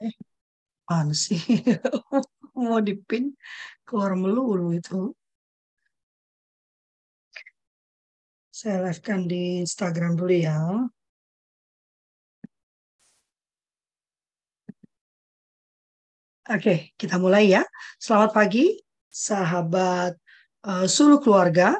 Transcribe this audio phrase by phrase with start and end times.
[0.00, 0.14] Eh,
[0.88, 1.36] mana sih?
[2.56, 3.24] Mau dipin
[3.86, 5.12] keluar melulu itu.
[8.58, 10.56] Saya live kan di Instagram dulu ya.
[16.50, 17.62] Oke, kita mulai ya.
[18.00, 18.74] Selamat pagi,
[19.06, 20.12] sahabat
[20.66, 21.78] uh, Sulu Keluarga.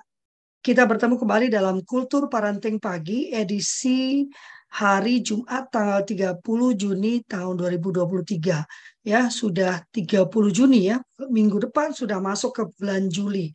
[0.61, 4.29] Kita bertemu kembali dalam Kultur Parenting Pagi edisi
[4.71, 6.41] hari Jumat tanggal 30
[6.79, 8.63] Juni tahun 2023.
[9.03, 11.03] Ya, sudah 30 Juni ya.
[11.27, 13.51] Minggu depan sudah masuk ke bulan Juli.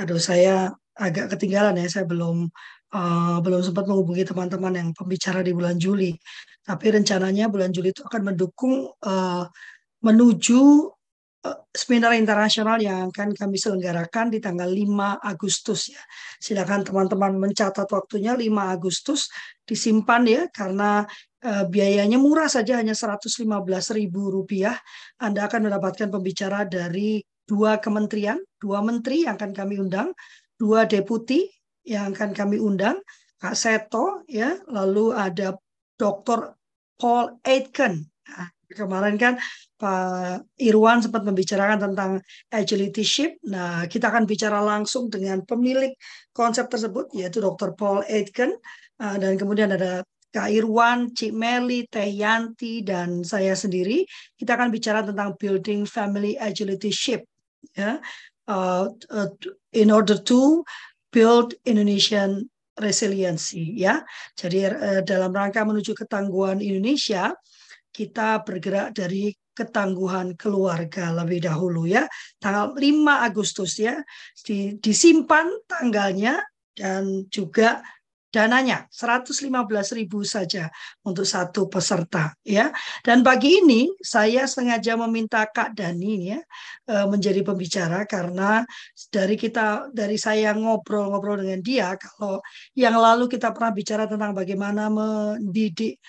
[0.00, 2.00] Aduh, saya agak ketinggalan ya.
[2.00, 2.48] Saya belum
[2.96, 6.16] uh, belum sempat menghubungi teman-teman yang pembicara di bulan Juli.
[6.64, 9.44] Tapi rencananya bulan Juli itu akan mendukung uh,
[10.00, 10.88] menuju
[11.74, 16.00] seminar internasional yang akan kami selenggarakan di tanggal 5 Agustus ya.
[16.40, 19.28] Silakan teman-teman mencatat waktunya 5 Agustus
[19.68, 21.04] disimpan ya karena
[21.44, 23.44] uh, biayanya murah saja hanya 115.000
[24.08, 24.76] rupiah.
[25.20, 30.16] Anda akan mendapatkan pembicara dari dua kementerian, dua menteri yang akan kami undang,
[30.56, 31.44] dua deputi
[31.84, 32.96] yang akan kami undang,
[33.36, 35.52] Kak Seto ya, lalu ada
[36.00, 36.56] Dr.
[36.96, 38.08] Paul Aitken.
[38.24, 39.34] Nah, kemarin kan
[39.74, 42.10] Pak Irwan sempat membicarakan tentang
[42.50, 43.38] agility ship.
[43.46, 45.92] Nah, kita akan bicara langsung dengan pemilik
[46.30, 47.74] konsep tersebut, yaitu Dr.
[47.74, 48.54] Paul Aitken.
[48.94, 54.02] Uh, dan kemudian ada Kak Irwan, Cik Meli, Teh Yanti, dan saya sendiri.
[54.34, 57.22] Kita akan bicara tentang building family agility ship.
[57.74, 58.02] Ya,
[58.50, 59.30] uh, uh,
[59.74, 60.62] in order to
[61.14, 63.78] build Indonesian resiliency.
[63.78, 64.02] Ya,
[64.34, 67.34] jadi uh, dalam rangka menuju ketangguhan Indonesia,
[67.94, 72.10] kita bergerak dari ketangguhan keluarga lebih dahulu ya.
[72.42, 74.02] Tanggal 5 Agustus ya.
[74.82, 76.42] Disimpan tanggalnya
[76.74, 77.78] dan juga
[78.34, 80.66] dananya 115.000 saja
[81.06, 82.74] untuk satu peserta ya.
[83.06, 86.40] Dan pagi ini saya sengaja meminta Kak Dani ya
[86.90, 88.66] eh, menjadi pembicara karena
[89.14, 92.42] dari kita dari saya ngobrol-ngobrol dengan dia kalau
[92.74, 96.02] yang lalu kita pernah bicara tentang bagaimana mendidik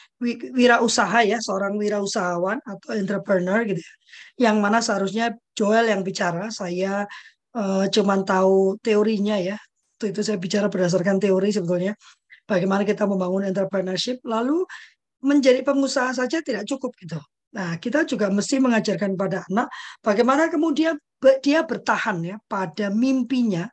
[0.58, 3.94] wirausaha ya seorang wirausahawan atau entrepreneur gitu ya.
[4.50, 7.06] Yang mana seharusnya Joel yang bicara, saya
[7.54, 9.56] uh, cuman tahu teorinya ya
[10.04, 11.96] itu saya bicara berdasarkan teori sebetulnya
[12.46, 14.64] bagaimana kita membangun entrepreneurship lalu
[15.26, 17.18] menjadi pengusaha saja tidak cukup gitu.
[17.56, 19.72] Nah, kita juga mesti mengajarkan pada anak
[20.04, 21.00] bagaimana kemudian
[21.42, 23.66] dia bertahan ya pada mimpinya,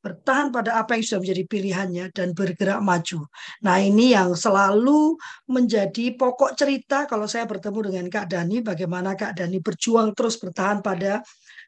[0.00, 3.28] bertahan pada apa yang sudah menjadi pilihannya dan bergerak maju.
[3.62, 5.14] Nah, ini yang selalu
[5.46, 10.80] menjadi pokok cerita kalau saya bertemu dengan Kak Dani bagaimana Kak Dani berjuang terus bertahan
[10.80, 11.20] pada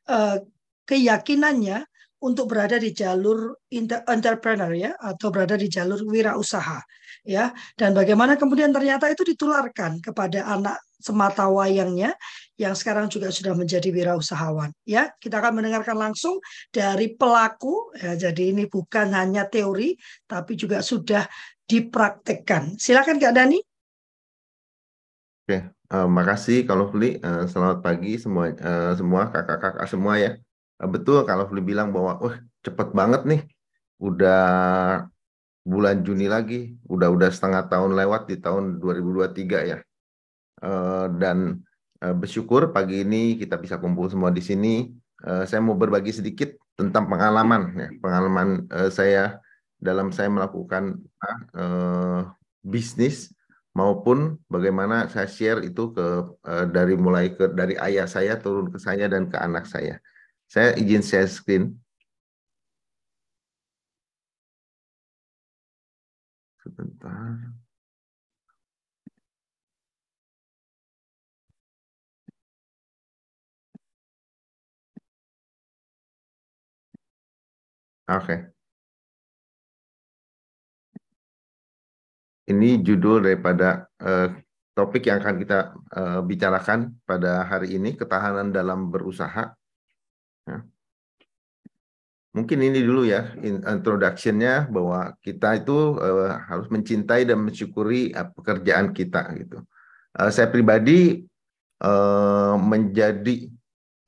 [0.08, 0.40] uh,
[0.88, 1.84] keyakinannya
[2.22, 3.58] untuk berada di jalur
[4.06, 6.78] entrepreneur ya atau berada di jalur wirausaha
[7.26, 7.50] ya.
[7.74, 12.14] Dan bagaimana kemudian ternyata itu ditularkan kepada anak semata wayangnya
[12.54, 15.10] yang sekarang juga sudah menjadi wirausahawan ya.
[15.18, 16.38] Kita akan mendengarkan langsung
[16.70, 18.14] dari pelaku ya.
[18.14, 19.98] Jadi ini bukan hanya teori
[20.30, 21.26] tapi juga sudah
[21.66, 22.78] dipraktekkan.
[22.78, 23.58] Silakan Kak Dani
[25.42, 25.58] Oke,
[25.90, 27.18] uh, makasih kalau Fli.
[27.18, 30.38] Uh, selamat pagi semua uh, semua kakak-kakak semua ya.
[30.82, 33.42] Eh, betul kalau Fli bilang bahwa wah cepet banget nih
[34.02, 34.42] udah
[35.62, 39.78] bulan Juni lagi udah udah setengah tahun lewat di tahun 2023 ya
[40.66, 41.62] uh, dan
[42.02, 44.90] uh, bersyukur pagi ini kita bisa kumpul semua di sini
[45.22, 49.38] uh, saya mau berbagi sedikit tentang pengalaman ya pengalaman saya
[49.78, 50.98] dalam saya melakukan
[52.64, 53.28] bisnis
[53.76, 56.06] maupun bagaimana saya share itu ke
[56.72, 60.00] dari mulai ke dari ayah saya turun ke saya dan ke anak saya.
[60.52, 61.64] Saya izin share screen.
[66.60, 67.56] Sebentar.
[78.12, 78.24] Oke.
[78.24, 78.38] Okay.
[82.52, 84.28] Ini judul daripada uh,
[84.76, 85.58] topik yang akan kita
[85.96, 89.61] uh, bicarakan pada hari ini, ketahanan dalam berusaha.
[92.32, 98.96] Mungkin ini dulu ya introduction-nya bahwa kita itu uh, harus mencintai dan mensyukuri uh, pekerjaan
[98.96, 99.60] kita gitu.
[100.16, 101.28] Uh, saya pribadi
[101.84, 103.52] uh, menjadi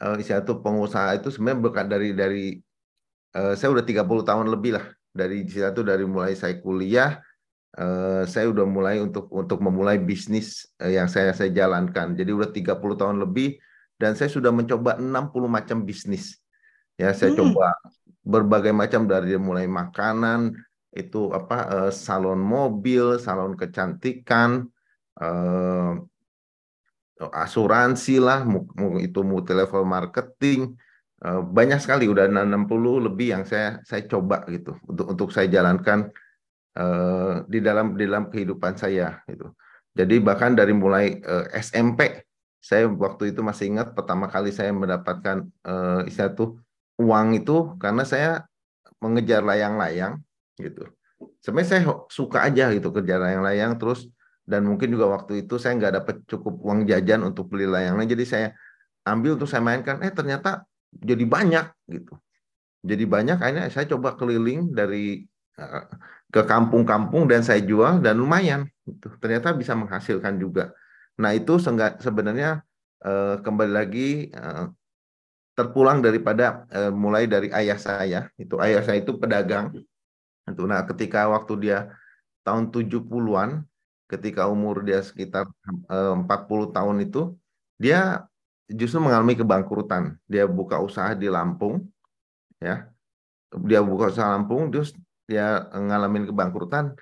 [0.00, 2.47] uh, satu pengusaha itu sebenarnya bukan dari dari
[3.37, 7.20] uh, saya udah 30 tahun lebih lah dari situ dari mulai saya kuliah
[7.77, 12.15] uh, saya udah mulai untuk untuk memulai bisnis uh, yang saya saya jalankan.
[12.15, 13.59] Jadi udah 30 tahun lebih
[13.99, 16.41] dan saya sudah mencoba 60 macam bisnis.
[16.94, 17.38] Ya, saya hmm.
[17.43, 17.75] coba
[18.25, 20.56] berbagai macam dari mulai makanan,
[20.97, 24.65] itu apa uh, salon mobil, salon kecantikan,
[25.21, 26.00] uh,
[27.21, 28.43] asuransi lah,
[28.99, 30.75] itu multi level marketing,
[31.23, 36.11] eh, banyak sekali udah 60 lebih yang saya saya coba gitu untuk untuk saya jalankan
[36.77, 39.55] uh, di dalam di dalam kehidupan saya gitu.
[39.94, 42.27] Jadi bahkan dari mulai uh, SMP
[42.59, 46.59] saya waktu itu masih ingat pertama kali saya mendapatkan uh, istilah tuh
[47.00, 48.46] uang itu karena saya
[49.02, 50.23] mengejar layang-layang
[50.56, 50.88] gitu.
[51.43, 54.08] Sebenarnya saya suka aja gitu kejar layang-layang terus
[54.44, 58.25] dan mungkin juga waktu itu saya nggak dapat cukup uang jajan untuk beli layangnya jadi
[58.29, 58.46] saya
[59.08, 62.14] ambil untuk saya mainkan eh ternyata jadi banyak gitu
[62.85, 65.25] jadi banyak akhirnya saya coba keliling dari
[65.56, 65.88] uh,
[66.29, 69.08] ke kampung-kampung dan saya jual dan lumayan gitu.
[69.17, 70.76] ternyata bisa menghasilkan juga
[71.17, 71.56] nah itu
[72.05, 72.61] sebenarnya
[73.00, 74.69] uh, kembali lagi uh,
[75.55, 79.71] terpulang daripada uh, mulai dari ayah saya itu ayah saya itu pedagang
[80.45, 81.79] itu nah ketika waktu dia
[82.45, 83.65] tahun 70-an
[84.11, 85.49] ketika umur dia sekitar
[85.89, 87.23] 40 eh, tahun itu
[87.81, 88.29] dia
[88.71, 90.17] justru mengalami kebangkrutan.
[90.29, 91.85] Dia buka usaha di Lampung
[92.61, 92.89] ya.
[93.53, 94.93] Dia buka usaha Lampung terus
[95.25, 96.93] dia ngalamin kebangkrutan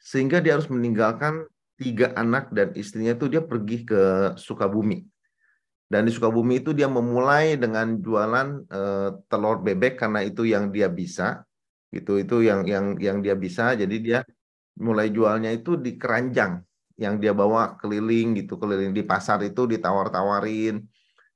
[0.00, 1.44] sehingga dia harus meninggalkan
[1.76, 5.04] tiga anak dan istrinya itu dia pergi ke Sukabumi.
[5.86, 10.90] Dan di Sukabumi itu dia memulai dengan jualan uh, telur bebek karena itu yang dia
[10.90, 11.46] bisa.
[11.94, 13.78] Gitu itu yang yang yang dia bisa.
[13.78, 14.18] Jadi dia
[14.76, 16.60] mulai jualnya itu di keranjang
[16.96, 20.80] yang dia bawa keliling gitu keliling di pasar itu ditawar-tawarin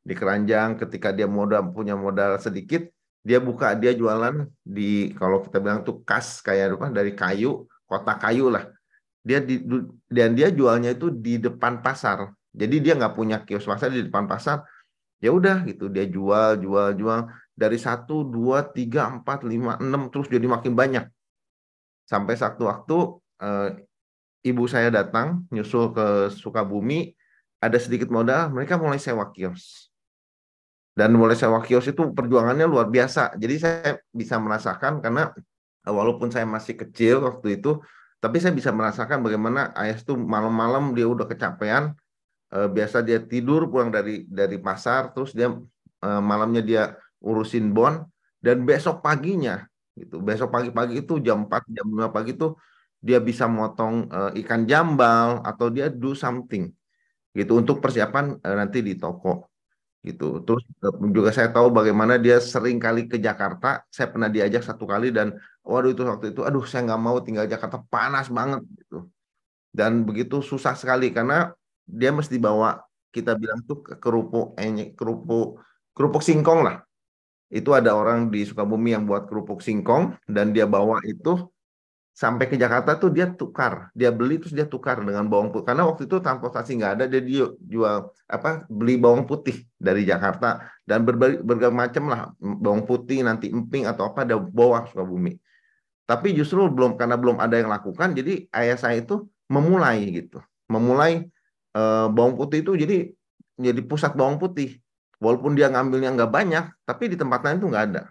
[0.01, 2.89] di keranjang ketika dia modal punya modal sedikit
[3.21, 8.25] dia buka dia jualan di kalau kita bilang tuh kas kayak apa dari kayu kotak
[8.25, 8.65] kayu lah
[9.21, 9.61] dia di,
[10.09, 14.27] dan dia jualnya itu di depan pasar jadi dia nggak punya kios pasar di depan
[14.27, 14.67] pasar
[15.23, 17.21] ya udah gitu dia jual jual jual
[17.55, 21.05] dari satu dua tiga empat lima enam terus jadi makin banyak
[22.09, 22.97] sampai satu waktu
[23.45, 23.71] uh,
[24.45, 27.13] ibu saya datang nyusul ke Sukabumi,
[27.61, 29.93] ada sedikit modal, mereka mulai sewa kios.
[30.97, 33.37] Dan mulai sewa kios itu perjuangannya luar biasa.
[33.37, 35.33] Jadi saya bisa merasakan karena
[35.85, 37.81] walaupun saya masih kecil waktu itu,
[38.21, 41.97] tapi saya bisa merasakan bagaimana ayah itu malam-malam dia udah kecapean,
[42.55, 45.49] eh, biasa dia tidur pulang dari dari pasar, terus dia
[46.05, 46.83] eh, malamnya dia
[47.21, 48.05] urusin bon,
[48.41, 49.67] dan besok paginya
[49.99, 52.57] gitu, besok pagi-pagi itu jam 4 jam 5 pagi itu
[53.01, 56.69] dia bisa motong uh, ikan jambal atau dia do something
[57.33, 59.49] gitu untuk persiapan uh, nanti di toko
[60.05, 60.45] gitu.
[60.45, 63.85] Terus uh, juga saya tahu bagaimana dia sering kali ke Jakarta.
[63.89, 65.33] Saya pernah diajak satu kali dan
[65.65, 69.09] waduh itu waktu itu aduh saya nggak mau tinggal Jakarta panas banget gitu.
[69.73, 71.57] Dan begitu susah sekali karena
[71.91, 75.59] dia mesti bawa kita bilang tuh kerupuk eh, kerupuk
[75.95, 76.77] kerupuk singkong lah.
[77.51, 81.51] Itu ada orang di Sukabumi yang buat kerupuk singkong dan dia bawa itu
[82.15, 85.73] sampai ke Jakarta tuh dia tukar, dia beli terus dia tukar dengan bawang putih.
[85.73, 87.97] Karena waktu itu transportasi nggak ada, dia, jual
[88.29, 93.89] apa beli bawang putih dari Jakarta dan berbagai, berbagai macam lah bawang putih nanti emping
[93.89, 95.35] atau apa ada bawah Sukabumi.
[96.07, 101.31] Tapi justru belum karena belum ada yang lakukan, jadi ayah saya itu memulai gitu, memulai
[101.75, 103.11] eh, bawang putih itu jadi
[103.61, 104.81] jadi pusat bawang putih.
[105.21, 108.03] Walaupun dia ngambilnya nggak banyak, tapi di tempat lain itu nggak ada.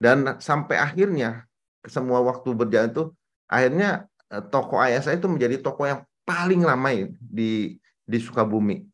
[0.00, 1.44] Dan sampai akhirnya
[1.84, 3.04] semua waktu berjalan itu
[3.46, 8.84] akhirnya eh, toko ayah saya itu menjadi toko yang paling ramai di di Sukabumi.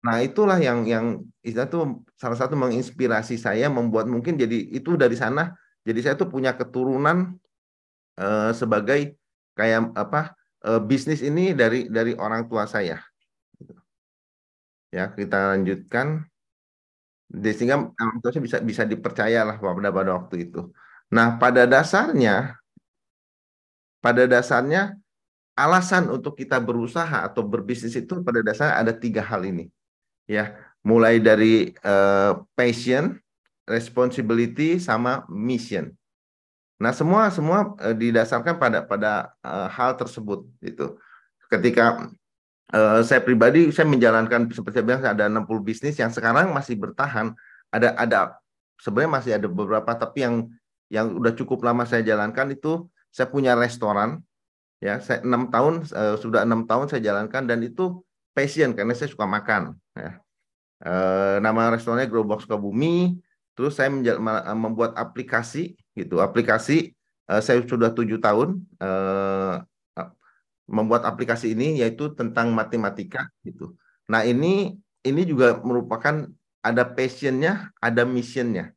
[0.00, 1.78] Nah itulah yang yang itu
[2.16, 5.52] salah satu menginspirasi saya membuat mungkin jadi itu dari sana
[5.84, 7.36] jadi saya tuh punya keturunan
[8.20, 9.16] uh, sebagai
[9.56, 13.00] kayak apa uh, bisnis ini dari dari orang tua saya.
[14.90, 16.26] Ya kita lanjutkan.
[17.30, 17.94] Sehingga
[18.26, 20.74] saya bisa bisa dipercaya lah pada pada waktu itu.
[21.14, 22.58] Nah, pada dasarnya
[24.00, 24.96] pada dasarnya
[25.54, 29.68] alasan untuk kita berusaha atau berbisnis itu pada dasarnya ada tiga hal ini.
[30.24, 33.20] Ya, mulai dari uh, passion,
[33.68, 35.92] responsibility sama mission.
[36.80, 39.12] Nah, semua semua uh, didasarkan pada pada
[39.44, 40.96] uh, hal tersebut itu.
[41.50, 42.08] Ketika
[42.74, 47.34] uh, saya pribadi saya menjalankan seperti saya bilang ada 60 bisnis yang sekarang masih bertahan,
[47.70, 48.20] ada ada
[48.80, 50.34] sebenarnya masih ada beberapa tapi yang
[50.90, 54.22] yang udah cukup lama saya jalankan itu saya punya restoran
[54.82, 54.98] ya.
[55.02, 58.02] Saya enam tahun uh, sudah enam tahun saya jalankan dan itu
[58.34, 60.18] passion karena saya suka makan ya.
[60.86, 63.18] uh, nama restorannya Growbox Bumi
[63.54, 63.92] terus saya
[64.54, 66.22] membuat aplikasi gitu.
[66.22, 66.96] Aplikasi
[67.30, 68.58] saya sudah tujuh tahun
[70.70, 73.74] membuat aplikasi ini yaitu tentang matematika gitu
[74.06, 76.30] nah ini ini juga merupakan
[76.62, 78.72] ada passionnya ada missionnya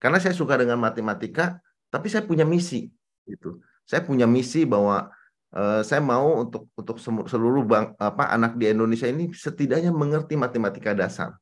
[0.00, 1.60] karena saya suka dengan matematika,
[1.92, 2.88] tapi saya punya misi.
[3.28, 3.60] Gitu.
[3.84, 5.12] Saya punya misi bahwa
[5.52, 6.96] uh, saya mau untuk untuk
[7.28, 11.36] seluruh bang, apa anak di Indonesia ini setidaknya mengerti matematika dasar.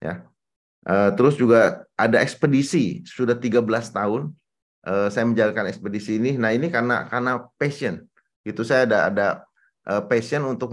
[0.00, 0.24] Ya.
[0.84, 4.32] Uh, terus juga ada ekspedisi sudah 13 tahun
[4.84, 6.40] uh, saya menjalankan ekspedisi ini.
[6.40, 8.00] Nah, ini karena karena passion.
[8.44, 9.26] Itu saya ada ada
[9.88, 10.70] uh, passion untuk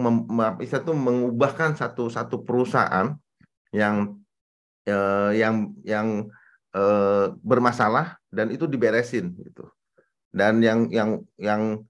[0.60, 3.16] bisa tuh mengubahkan satu satu perusahaan
[3.72, 4.20] yang
[4.88, 6.28] uh, yang yang
[6.76, 9.68] uh, bermasalah dan itu diberesin gitu.
[10.32, 11.84] Dan yang yang yang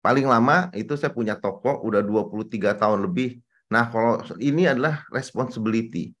[0.00, 3.40] paling lama itu saya punya toko udah 23 tahun lebih.
[3.72, 6.12] Nah, kalau ini adalah responsibility.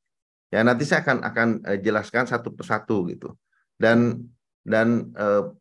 [0.52, 1.48] Ya, nanti saya akan akan
[1.80, 3.32] jelaskan satu persatu gitu.
[3.76, 4.28] Dan
[4.62, 5.52] dan uh,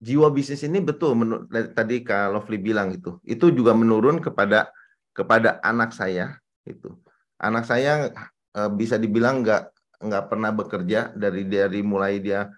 [0.00, 1.44] jiwa bisnis ini betul menur,
[1.76, 3.20] tadi Kak Lovely bilang itu.
[3.22, 4.72] Itu juga menurun kepada
[5.12, 6.96] kepada anak saya itu.
[7.36, 8.10] Anak saya
[8.56, 12.48] uh, bisa dibilang nggak nggak pernah bekerja dari dari mulai dia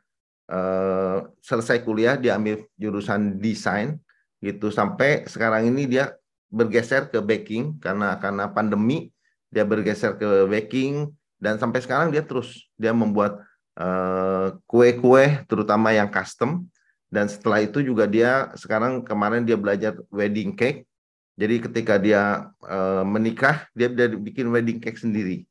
[0.46, 3.98] uh, selesai kuliah dia ambil jurusan desain
[4.42, 6.14] gitu sampai sekarang ini dia
[6.50, 9.10] bergeser ke baking karena karena pandemi
[9.48, 11.08] dia bergeser ke baking
[11.42, 13.40] dan sampai sekarang dia terus dia membuat
[13.74, 16.68] eh, kue-kue terutama yang custom
[17.12, 20.88] dan setelah itu juga dia sekarang kemarin dia belajar wedding cake.
[21.36, 25.44] Jadi ketika dia uh, menikah dia udah bikin wedding cake sendiri.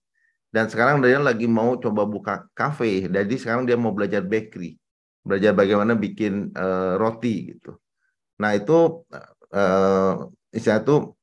[0.50, 3.06] Dan sekarang dia lagi mau coba buka cafe.
[3.06, 4.74] Jadi sekarang dia mau belajar bakery.
[5.22, 7.78] Belajar bagaimana bikin uh, roti gitu.
[8.42, 9.06] Nah itu
[9.54, 11.14] uh, istilah itu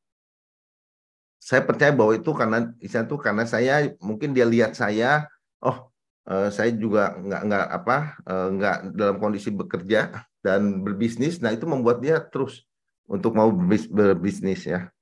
[1.42, 5.26] saya percaya bahwa itu karena istilah itu karena saya mungkin dia lihat saya,
[5.58, 5.90] oh
[6.28, 7.96] uh, saya juga nggak nggak apa
[8.28, 11.40] uh, nggak dalam kondisi bekerja dan berbisnis.
[11.40, 12.62] Nah itu membuat dia terus
[13.08, 13.48] untuk mau
[13.90, 14.92] berbisnis ya.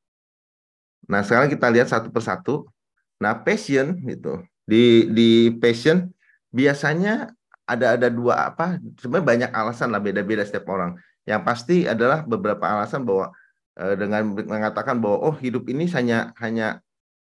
[1.11, 2.71] Nah sekarang kita lihat satu persatu.
[3.19, 5.31] Nah passion itu di di
[5.63, 6.11] passion
[6.51, 7.31] biasanya
[7.67, 12.63] ada ada dua apa sebenarnya banyak alasan lah beda-beda setiap orang yang pasti adalah beberapa
[12.63, 13.35] alasan bahwa
[13.79, 16.79] eh, dengan mengatakan bahwa oh hidup ini hanya hanya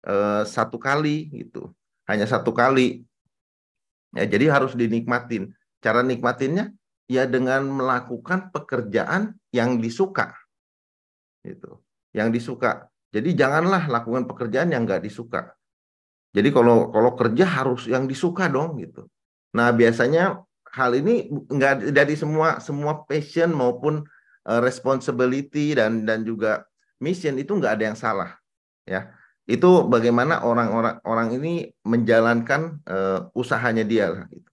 [0.06, 1.70] eh, satu kali gitu
[2.10, 3.06] hanya satu kali
[4.14, 5.52] ya jadi harus dinikmatin.
[5.84, 6.72] Cara nikmatinnya
[7.12, 10.32] ya dengan melakukan pekerjaan yang disuka.
[11.44, 11.84] Itu
[12.16, 12.88] yang disuka.
[13.14, 15.54] Jadi janganlah lakukan pekerjaan yang nggak disuka.
[16.34, 19.06] Jadi kalau kalau kerja harus yang disuka dong gitu.
[19.54, 20.42] Nah, biasanya
[20.74, 24.02] hal ini enggak dari semua semua passion maupun
[24.50, 26.66] uh, responsibility dan dan juga
[26.98, 28.34] mission itu enggak ada yang salah,
[28.90, 29.14] ya.
[29.44, 34.50] Itu bagaimana orang-orang orang ini menjalankan uh, usahanya dia gitu.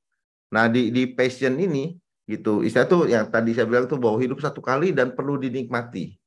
[0.51, 1.95] Nah, di di passion ini
[2.27, 6.19] gitu, istilah tuh yang tadi saya bilang tuh bahwa hidup satu kali dan perlu dinikmati.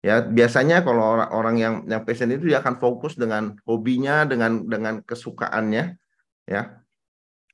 [0.00, 4.66] Ya, biasanya kalau orang orang yang yang passion itu dia akan fokus dengan hobinya, dengan
[4.66, 5.94] dengan kesukaannya,
[6.50, 6.80] ya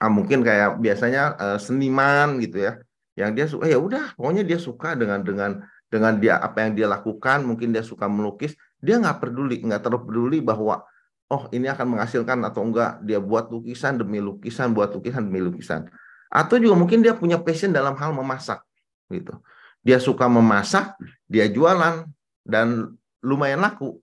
[0.00, 2.72] ah, mungkin kayak biasanya uh, seniman gitu ya
[3.16, 6.86] yang dia suka ya udah pokoknya dia suka dengan dengan dengan dia apa yang dia
[6.88, 10.85] lakukan mungkin dia suka melukis dia nggak peduli nggak terlalu peduli bahwa
[11.30, 13.02] oh ini akan menghasilkan atau enggak.
[13.02, 15.90] Dia buat lukisan demi lukisan buat lukisan demi lukisan.
[16.30, 18.62] Atau juga mungkin dia punya passion dalam hal memasak
[19.11, 19.38] gitu.
[19.87, 20.99] Dia suka memasak
[21.30, 22.06] dia jualan
[22.42, 24.02] dan lumayan laku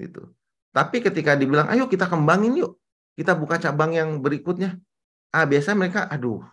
[0.00, 0.32] gitu.
[0.72, 2.80] Tapi ketika dibilang ayo kita kembangin yuk
[3.16, 4.80] kita buka cabang yang berikutnya.
[5.32, 6.44] Ah biasa mereka aduh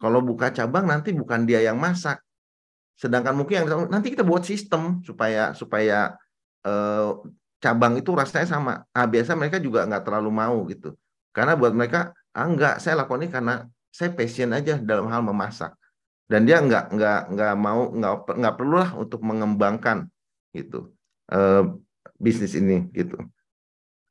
[0.00, 2.24] kalau buka cabang nanti bukan dia yang masak
[3.00, 6.20] sedangkan mungkin yang nanti kita buat sistem supaya supaya
[6.68, 7.10] eh,
[7.64, 8.84] cabang itu rasanya sama.
[8.92, 10.92] Ah biasa mereka juga nggak terlalu mau gitu.
[11.32, 13.54] Karena buat mereka ah enggak saya lakukan ini karena
[13.88, 15.72] saya passion aja dalam hal memasak.
[16.28, 20.06] Dan dia nggak nggak nggak mau nggak nggak perlu lah untuk mengembangkan
[20.52, 20.92] gitu
[21.32, 21.64] eh,
[22.20, 23.16] bisnis ini gitu.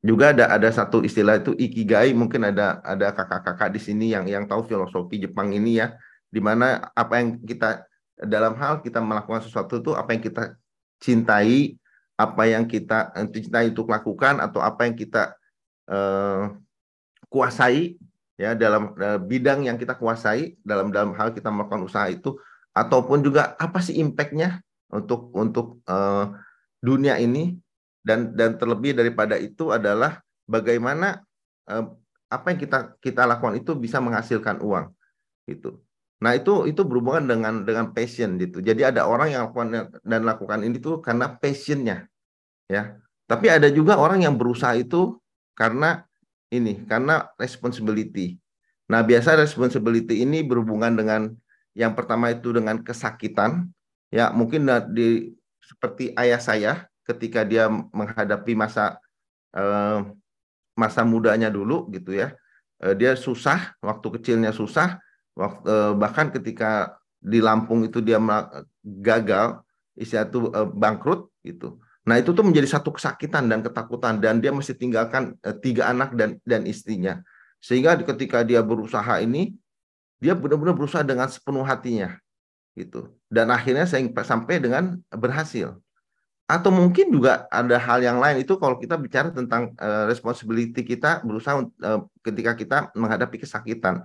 [0.01, 4.49] Juga ada ada satu istilah itu ikigai mungkin ada ada kakak-kakak di sini yang yang
[4.49, 5.93] tahu filosofi Jepang ini ya
[6.29, 7.88] di mana apa yang kita
[8.19, 10.43] dalam hal kita melakukan sesuatu itu apa yang kita
[10.99, 11.79] cintai
[12.19, 15.39] apa yang kita eh, cintai untuk lakukan atau apa yang kita
[15.87, 16.43] eh,
[17.31, 17.95] kuasai
[18.35, 22.35] ya dalam eh, bidang yang kita kuasai dalam dalam hal kita melakukan usaha itu
[22.75, 24.59] ataupun juga apa sih impactnya
[24.91, 26.25] untuk untuk eh,
[26.83, 27.55] dunia ini
[28.03, 31.23] dan dan terlebih daripada itu adalah bagaimana
[31.71, 31.85] eh,
[32.29, 34.91] apa yang kita kita lakukan itu bisa menghasilkan uang
[35.47, 35.81] gitu.
[36.19, 38.59] Nah itu itu berhubungan dengan dengan passion gitu.
[38.59, 42.11] Jadi ada orang yang lakukan dan lakukan ini tuh karena passionnya
[42.67, 42.99] ya.
[43.29, 45.15] Tapi ada juga orang yang berusaha itu
[45.55, 46.03] karena
[46.51, 48.35] ini karena responsibility.
[48.91, 51.21] Nah biasa responsibility ini berhubungan dengan
[51.77, 53.71] yang pertama itu dengan kesakitan
[54.11, 55.31] ya mungkin di
[55.63, 56.73] seperti ayah saya
[57.05, 58.97] ketika dia menghadapi masa
[59.53, 60.01] eh,
[60.73, 62.33] masa mudanya dulu gitu ya
[62.81, 64.97] eh, dia susah waktu kecilnya susah
[65.39, 68.19] waktu, eh, bahkan ketika di Lampung itu dia
[68.83, 69.63] gagal
[69.99, 71.83] istilah itu uh, bangkrut gitu.
[72.07, 76.15] Nah itu tuh menjadi satu kesakitan dan ketakutan dan dia mesti tinggalkan uh, tiga anak
[76.15, 77.19] dan dan istrinya.
[77.59, 79.51] Sehingga ketika dia berusaha ini
[80.23, 82.15] dia benar-benar berusaha dengan sepenuh hatinya
[82.79, 83.11] gitu.
[83.27, 85.75] Dan akhirnya saya sampai dengan berhasil.
[86.49, 91.21] Atau mungkin juga ada hal yang lain itu kalau kita bicara tentang uh, responsibility kita
[91.21, 94.01] berusaha uh, ketika kita menghadapi kesakitan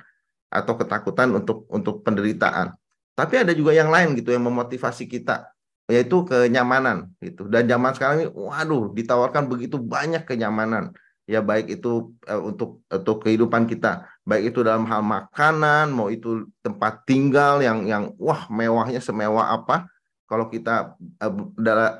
[0.55, 2.71] atau ketakutan untuk untuk penderitaan.
[3.19, 5.51] Tapi ada juga yang lain gitu yang memotivasi kita
[5.85, 7.45] yaitu kenyamanan gitu.
[7.51, 10.95] Dan zaman sekarang ini waduh ditawarkan begitu banyak kenyamanan
[11.27, 16.45] ya baik itu uh, untuk untuk kehidupan kita baik itu dalam hal makanan mau itu
[16.61, 19.89] tempat tinggal yang yang wah mewahnya semewah apa
[20.25, 21.35] kalau kita uh,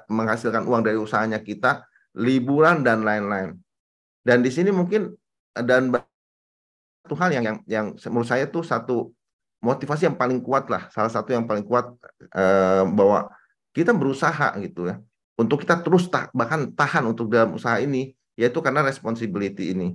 [0.09, 1.85] menghasilkan uang dari usahanya kita,
[2.17, 3.61] liburan dan lain-lain.
[4.25, 5.13] Dan di sini mungkin
[5.53, 5.93] dan
[7.05, 9.13] satu hal yang yang yang menurut saya itu satu
[9.61, 11.93] motivasi yang paling kuat lah, salah satu yang paling kuat
[12.33, 13.29] uh, bahwa
[13.77, 14.97] kita berusaha gitu ya.
[15.37, 19.93] Untuk kita terus tak, bahkan tahan untuk dalam usaha ini yaitu karena responsibility ini.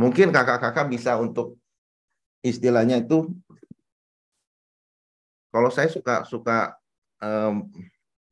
[0.00, 1.60] Mungkin kakak-kakak bisa untuk
[2.40, 3.28] istilahnya itu
[5.52, 6.80] kalau saya suka suka
[7.20, 7.68] um,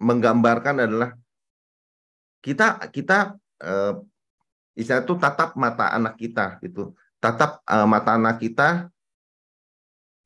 [0.00, 1.10] menggambarkan adalah
[2.40, 4.00] kita kita uh,
[4.72, 8.92] istilah itu tatap mata anak kita gitu tatap uh, mata anak kita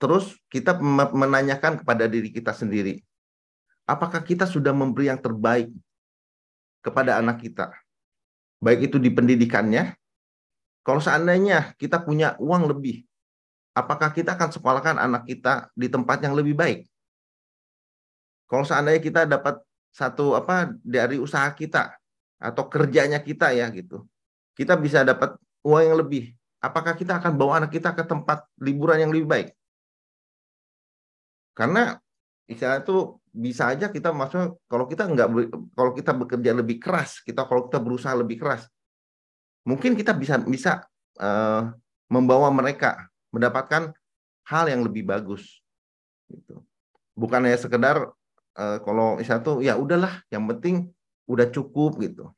[0.03, 0.75] terus kita
[1.15, 2.99] menanyakan kepada diri kita sendiri
[3.87, 5.71] apakah kita sudah memberi yang terbaik
[6.83, 7.71] kepada anak kita
[8.59, 9.95] baik itu di pendidikannya
[10.83, 13.07] kalau seandainya kita punya uang lebih
[13.79, 16.91] apakah kita akan sekolahkan anak kita di tempat yang lebih baik
[18.51, 19.63] kalau seandainya kita dapat
[19.93, 21.95] satu apa dari usaha kita
[22.39, 24.07] atau kerjanya kita ya gitu,
[24.55, 25.35] kita bisa dapat
[25.67, 26.38] uang yang lebih.
[26.59, 29.49] Apakah kita akan bawa anak kita ke tempat liburan yang lebih baik?
[31.55, 31.95] Karena
[32.51, 35.29] istilah itu bisa aja kita masuk kalau kita nggak
[35.79, 38.67] kalau kita bekerja lebih keras, kita kalau kita berusaha lebih keras,
[39.63, 40.83] mungkin kita bisa bisa
[41.23, 41.71] uh,
[42.11, 43.95] membawa mereka mendapatkan
[44.49, 45.63] hal yang lebih bagus.
[46.27, 46.59] Gitu.
[47.15, 48.11] Bukan hanya sekedar
[48.59, 50.91] uh, kalau misalnya tuh ya udahlah yang penting
[51.31, 52.33] udah cukup gitu.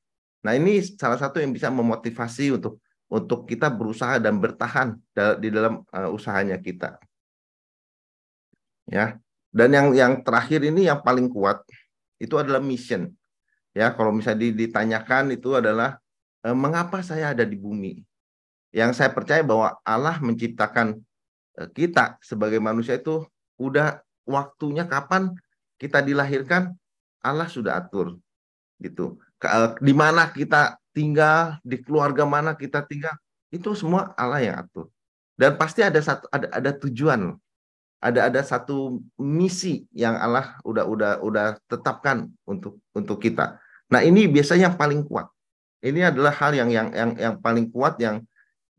[0.45, 4.95] Nah ini salah satu yang bisa memotivasi untuk untuk kita berusaha dan bertahan
[5.43, 6.97] di dalam uh, usahanya kita.
[8.87, 9.19] Ya.
[9.51, 11.67] Dan yang yang terakhir ini yang paling kuat
[12.23, 13.11] itu adalah mission.
[13.75, 15.99] Ya, kalau misalnya ditanyakan itu adalah
[16.47, 17.99] uh, mengapa saya ada di bumi.
[18.71, 21.03] Yang saya percaya bahwa Allah menciptakan
[21.59, 23.27] uh, kita sebagai manusia itu
[23.59, 25.35] udah waktunya kapan
[25.77, 26.79] kita dilahirkan
[27.21, 28.17] Allah sudah atur
[28.81, 33.15] gitu eh, di mana kita tinggal di keluarga mana kita tinggal
[33.51, 34.87] itu semua Allah yang atur.
[35.35, 37.35] Dan pasti ada satu ada ada tujuan
[38.01, 43.61] ada ada satu misi yang Allah udah udah udah tetapkan untuk untuk kita.
[43.93, 45.29] Nah ini biasanya yang paling kuat.
[45.85, 48.25] Ini adalah hal yang yang yang yang paling kuat yang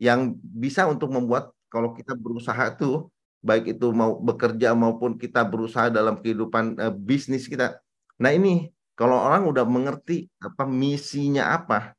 [0.01, 3.09] yang bisa untuk membuat kalau kita berusaha itu
[3.41, 7.77] baik itu mau bekerja maupun kita berusaha dalam kehidupan uh, bisnis kita.
[8.21, 11.97] Nah ini kalau orang udah mengerti apa misinya apa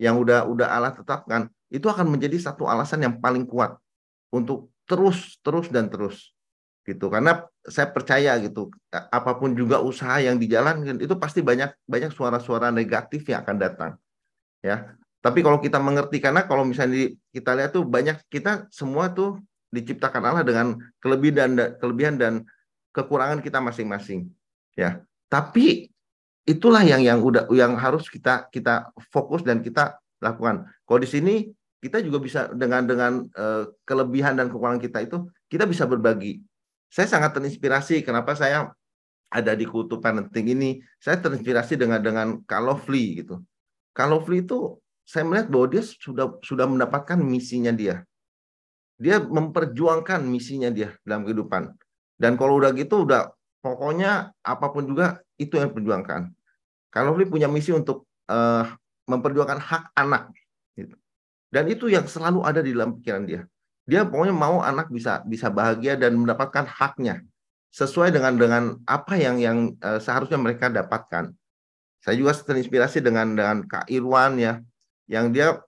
[0.00, 3.76] yang udah udah Allah tetapkan, itu akan menjadi satu alasan yang paling kuat
[4.32, 6.32] untuk terus terus dan terus
[6.88, 7.12] gitu.
[7.12, 12.72] Karena saya percaya gitu, apa pun juga usaha yang dijalankan itu pasti banyak banyak suara-suara
[12.72, 13.92] negatif yang akan datang.
[14.64, 14.96] Ya.
[15.20, 19.36] Tapi kalau kita mengerti karena kalau misalnya kita lihat tuh banyak kita semua tuh
[19.70, 22.32] diciptakan Allah dengan kelebihan dan kelebihan dan
[22.90, 24.26] kekurangan kita masing-masing
[24.74, 25.89] ya tapi
[26.48, 30.68] itulah yang yang udah yang harus kita kita fokus dan kita lakukan.
[30.84, 31.34] Kalau di sini
[31.80, 36.44] kita juga bisa dengan dengan uh, kelebihan dan kekurangan kita itu kita bisa berbagi.
[36.92, 38.68] Saya sangat terinspirasi kenapa saya
[39.30, 40.70] ada di kultur parenting ini.
[40.98, 43.40] Saya terinspirasi dengan dengan Kalofli gitu.
[43.94, 44.76] Kalofli itu
[45.06, 48.04] saya melihat bahwa dia sudah sudah mendapatkan misinya dia.
[49.00, 51.72] Dia memperjuangkan misinya dia dalam kehidupan.
[52.20, 56.32] Dan kalau udah gitu udah pokoknya apa pun juga itu yang perjuangkan.
[56.90, 58.66] Kalau Fli punya misi untuk uh,
[59.06, 60.34] memperjuangkan hak anak.
[60.74, 60.96] Gitu.
[61.50, 63.42] Dan itu yang selalu ada di dalam pikiran dia.
[63.86, 67.22] Dia pokoknya mau anak bisa bisa bahagia dan mendapatkan haknya
[67.70, 71.30] sesuai dengan dengan apa yang yang uh, seharusnya mereka dapatkan.
[72.00, 74.58] Saya juga terinspirasi dengan dengan Kak Irwan ya,
[75.04, 75.60] yang dia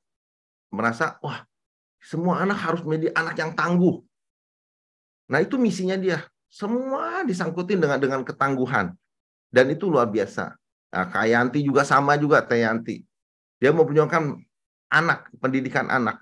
[0.73, 1.45] merasa wah
[2.03, 4.03] semua anak harus menjadi anak yang tangguh.
[5.31, 6.25] Nah, itu misinya dia.
[6.53, 8.93] Semua disangkutin dengan dengan ketangguhan.
[9.49, 10.53] Dan itu luar biasa.
[10.93, 13.01] Nah, Kayanti juga sama juga Tayanti.
[13.57, 14.37] Dia memperjuangkan
[14.93, 16.21] anak, pendidikan anak.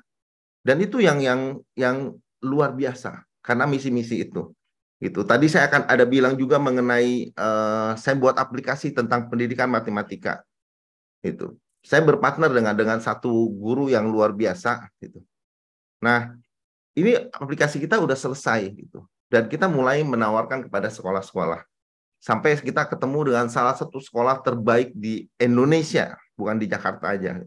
[0.62, 2.14] Dan itu yang yang yang
[2.46, 4.54] luar biasa karena misi-misi itu.
[5.02, 5.26] Gitu.
[5.26, 10.46] Tadi saya akan ada bilang juga mengenai uh, saya buat aplikasi tentang pendidikan matematika.
[11.26, 11.58] Itu.
[11.82, 15.24] Saya berpartner dengan dengan satu guru yang luar biasa gitu.
[16.04, 16.36] Nah,
[16.94, 19.02] ini aplikasi kita udah selesai gitu.
[19.30, 21.62] Dan kita mulai menawarkan kepada sekolah-sekolah.
[22.20, 27.40] Sampai kita ketemu dengan salah satu sekolah terbaik di Indonesia, bukan di Jakarta aja.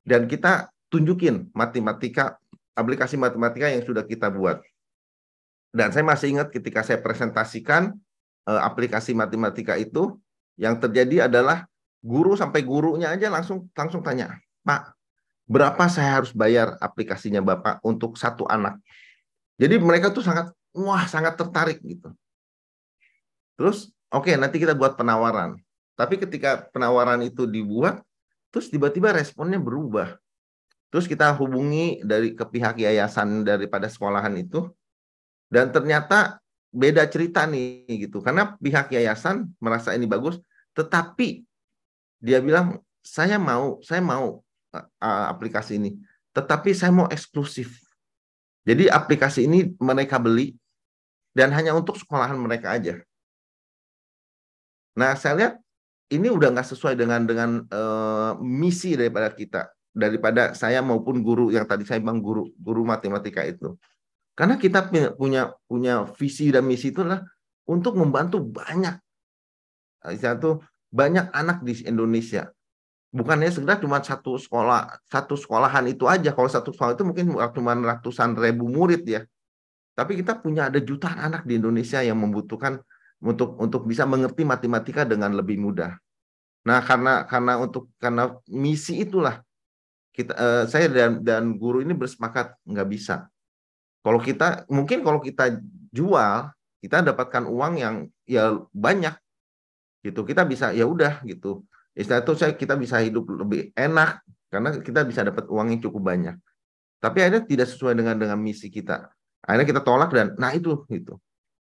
[0.00, 2.38] Dan kita tunjukin matematika,
[2.72, 4.62] aplikasi matematika yang sudah kita buat
[5.74, 7.98] dan saya masih ingat ketika saya presentasikan
[8.46, 10.14] uh, aplikasi matematika itu,
[10.54, 11.66] yang terjadi adalah
[11.98, 14.94] guru sampai gurunya aja langsung langsung tanya, Pak,
[15.50, 18.78] berapa saya harus bayar aplikasinya Bapak untuk satu anak?
[19.58, 22.10] Jadi mereka tuh sangat wah sangat tertarik gitu.
[23.54, 25.54] Terus oke okay, nanti kita buat penawaran.
[25.94, 28.02] Tapi ketika penawaran itu dibuat,
[28.50, 30.18] terus tiba-tiba responnya berubah.
[30.90, 34.70] Terus kita hubungi dari ke pihak yayasan daripada sekolahan itu,
[35.50, 36.42] dan ternyata
[36.74, 38.18] beda cerita nih gitu.
[38.22, 40.42] Karena pihak yayasan merasa ini bagus,
[40.74, 41.46] tetapi
[42.18, 44.42] dia bilang saya mau, saya mau
[44.98, 45.94] aplikasi ini,
[46.34, 47.78] tetapi saya mau eksklusif.
[48.66, 50.58] Jadi aplikasi ini mereka beli
[51.34, 53.02] dan hanya untuk sekolahan mereka aja.
[54.94, 55.54] Nah, saya lihat
[56.14, 61.66] ini udah nggak sesuai dengan dengan uh, misi daripada kita, daripada saya maupun guru yang
[61.66, 63.74] tadi saya bilang guru guru matematika itu.
[64.38, 67.22] Karena kita punya punya visi dan misi itu adalah
[67.66, 68.98] untuk membantu banyak
[70.12, 72.52] satu banyak anak di Indonesia.
[73.14, 76.34] Bukannya sekedar cuma satu sekolah, satu sekolahan itu aja.
[76.34, 79.22] Kalau satu sekolah itu mungkin cuma ratusan ribu murid ya.
[79.94, 82.82] Tapi kita punya ada jutaan anak di Indonesia yang membutuhkan
[83.22, 85.94] untuk untuk bisa mengerti matematika dengan lebih mudah.
[86.66, 89.38] Nah, karena karena untuk karena misi itulah
[90.10, 93.30] kita eh, saya dan dan guru ini bersepakat nggak bisa
[94.04, 95.56] kalau kita mungkin kalau kita
[95.88, 96.52] jual,
[96.84, 97.94] kita dapatkan uang yang
[98.28, 99.16] ya banyak
[100.04, 100.28] gitu.
[100.28, 101.64] Kita bisa ya udah gitu.
[101.96, 104.20] Istilah itu saya kita bisa hidup lebih enak
[104.52, 106.36] karena kita bisa dapat uang yang cukup banyak.
[107.00, 109.08] Tapi akhirnya tidak sesuai dengan dengan misi kita.
[109.44, 111.20] Akhirnya kita tolak dan nah itu gitu.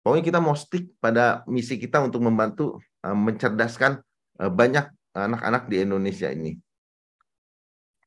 [0.00, 4.00] Pokoknya kita mau stick pada misi kita untuk membantu uh, mencerdaskan
[4.40, 6.56] uh, banyak anak-anak di Indonesia ini.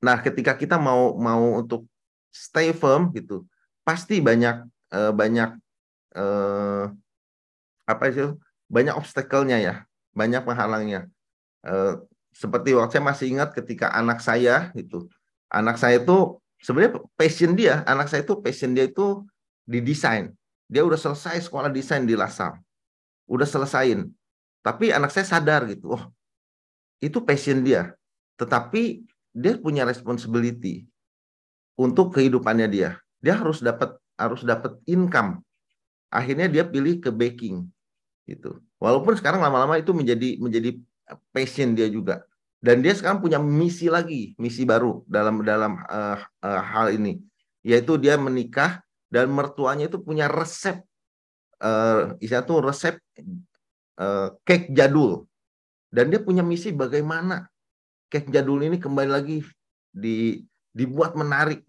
[0.02, 1.86] Nah, ketika kita mau mau untuk
[2.34, 3.45] stay firm gitu,
[3.86, 5.54] pasti banyak uh, banyak
[6.17, 6.89] uh,
[7.86, 8.34] apa itu
[8.65, 9.76] banyak obstacle-nya ya,
[10.15, 11.06] banyak penghalangnya.
[11.62, 12.02] Uh,
[12.34, 15.06] seperti waktu saya masih ingat ketika anak saya itu,
[15.52, 19.21] anak saya itu sebenarnya passion dia, anak saya itu passion dia itu
[19.71, 20.36] di desain.
[20.67, 22.60] Dia udah selesai sekolah desain di Lasal,
[23.31, 24.12] udah selesaiin.
[24.60, 26.03] Tapi anak saya sadar gitu, oh
[26.99, 27.95] itu passion dia.
[28.36, 30.84] Tetapi dia punya responsibility
[31.79, 35.39] untuk kehidupannya dia dia harus dapat harus dapat income.
[36.12, 37.69] Akhirnya dia pilih ke baking
[38.27, 38.60] gitu.
[38.81, 40.75] Walaupun sekarang lama-lama itu menjadi menjadi
[41.31, 42.25] passion dia juga.
[42.62, 47.17] Dan dia sekarang punya misi lagi, misi baru dalam dalam uh, uh, hal ini,
[47.65, 50.80] yaitu dia menikah dan mertuanya itu punya resep,
[51.60, 52.95] uh, istilah tuh resep
[54.00, 55.28] uh, cake jadul.
[55.91, 57.52] Dan dia punya misi bagaimana
[58.08, 59.43] cake jadul ini kembali lagi
[59.91, 60.39] di
[60.71, 61.67] dibuat menarik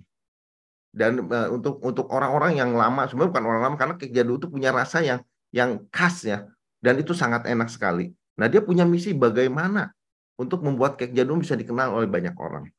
[0.94, 4.46] dan uh, untuk untuk orang-orang yang lama sebenarnya bukan orang lama karena kek jadul itu
[4.46, 5.18] punya rasa yang
[5.50, 6.46] yang khas ya
[6.78, 8.14] dan itu sangat enak sekali.
[8.38, 9.90] Nah dia punya misi bagaimana
[10.38, 12.70] untuk membuat kek jadul bisa dikenal oleh banyak orang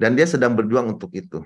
[0.00, 1.44] dan dia sedang berjuang untuk itu.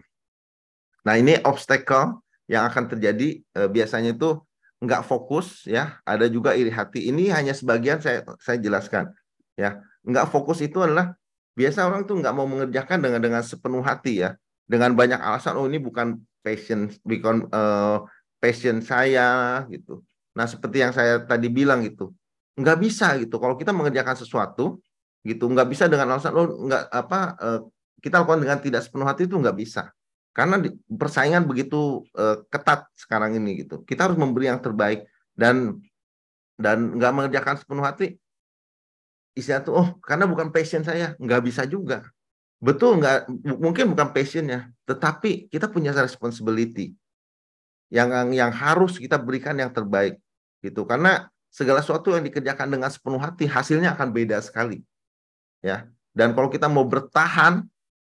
[1.02, 4.40] Nah ini obstacle yang akan terjadi uh, biasanya itu
[4.82, 5.98] nggak fokus ya.
[6.04, 7.08] Ada juga iri hati.
[7.08, 9.10] Ini hanya sebagian saya saya jelaskan
[9.56, 9.80] ya.
[10.04, 11.16] Nggak fokus itu adalah
[11.54, 14.36] biasa orang tuh nggak mau mengerjakan dengan dengan sepenuh hati ya.
[14.64, 18.04] Dengan banyak alasan oh ini bukan passion bukan uh,
[18.40, 20.04] passion saya gitu.
[20.36, 22.12] Nah seperti yang saya tadi bilang gitu.
[22.60, 23.40] Nggak bisa gitu.
[23.40, 24.80] Kalau kita mengerjakan sesuatu
[25.24, 27.60] gitu nggak bisa dengan alasan oh nggak apa uh,
[28.04, 29.88] kita lakukan dengan tidak sepenuh hati itu nggak bisa
[30.34, 33.86] karena di, persaingan begitu uh, ketat sekarang ini gitu.
[33.86, 35.06] Kita harus memberi yang terbaik
[35.38, 35.78] dan
[36.58, 38.18] dan nggak mengerjakan sepenuh hati.
[39.38, 41.14] Istilah tuh oh karena bukan passion saya.
[41.22, 42.02] Nggak bisa juga.
[42.58, 43.30] Betul nggak?
[43.46, 46.98] Mungkin bukan passionnya, tetapi kita punya responsibility.
[47.94, 50.18] Yang yang harus kita berikan yang terbaik
[50.64, 50.82] gitu.
[50.82, 54.82] Karena segala sesuatu yang dikerjakan dengan sepenuh hati hasilnya akan beda sekali,
[55.62, 55.86] ya.
[56.10, 57.62] Dan kalau kita mau bertahan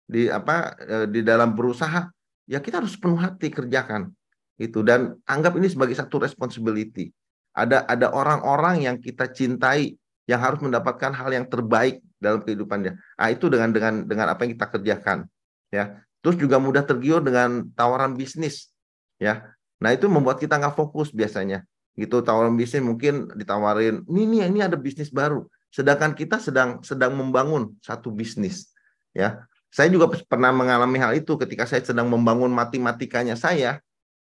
[0.09, 2.09] di apa e, di dalam berusaha,
[2.49, 4.09] ya kita harus sepenuh hati kerjakan
[4.57, 7.13] itu dan anggap ini sebagai satu responsibility.
[7.53, 9.93] Ada ada orang-orang yang kita cintai
[10.25, 12.97] yang harus mendapatkan hal yang terbaik dalam kehidupannya.
[13.15, 15.29] Ah itu dengan dengan dengan apa yang kita kerjakan,
[15.69, 16.01] ya.
[16.25, 18.73] Terus juga mudah tergiur dengan tawaran bisnis,
[19.21, 19.45] ya.
[19.79, 21.63] Nah itu membuat kita nggak fokus biasanya,
[21.99, 27.11] gitu tawaran bisnis mungkin ditawarin ini nih ini ada bisnis baru sedangkan kita sedang sedang
[27.11, 28.71] membangun satu bisnis
[29.11, 33.77] ya saya juga pernah mengalami hal itu ketika saya sedang membangun matematikanya saya.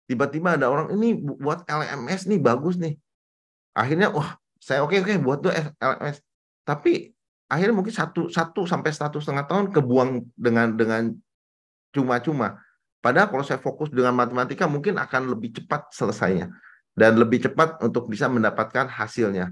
[0.06, 3.00] Tiba-tiba ada orang ini buat LMS nih bagus nih.
[3.74, 6.22] Akhirnya wah saya oke oke buat tuh LMS
[6.64, 7.12] tapi
[7.52, 11.02] akhirnya mungkin satu satu sampai satu setengah tahun kebuang dengan dengan
[11.92, 12.62] cuma-cuma.
[13.04, 16.48] Padahal kalau saya fokus dengan matematika mungkin akan lebih cepat selesainya
[16.96, 19.52] dan lebih cepat untuk bisa mendapatkan hasilnya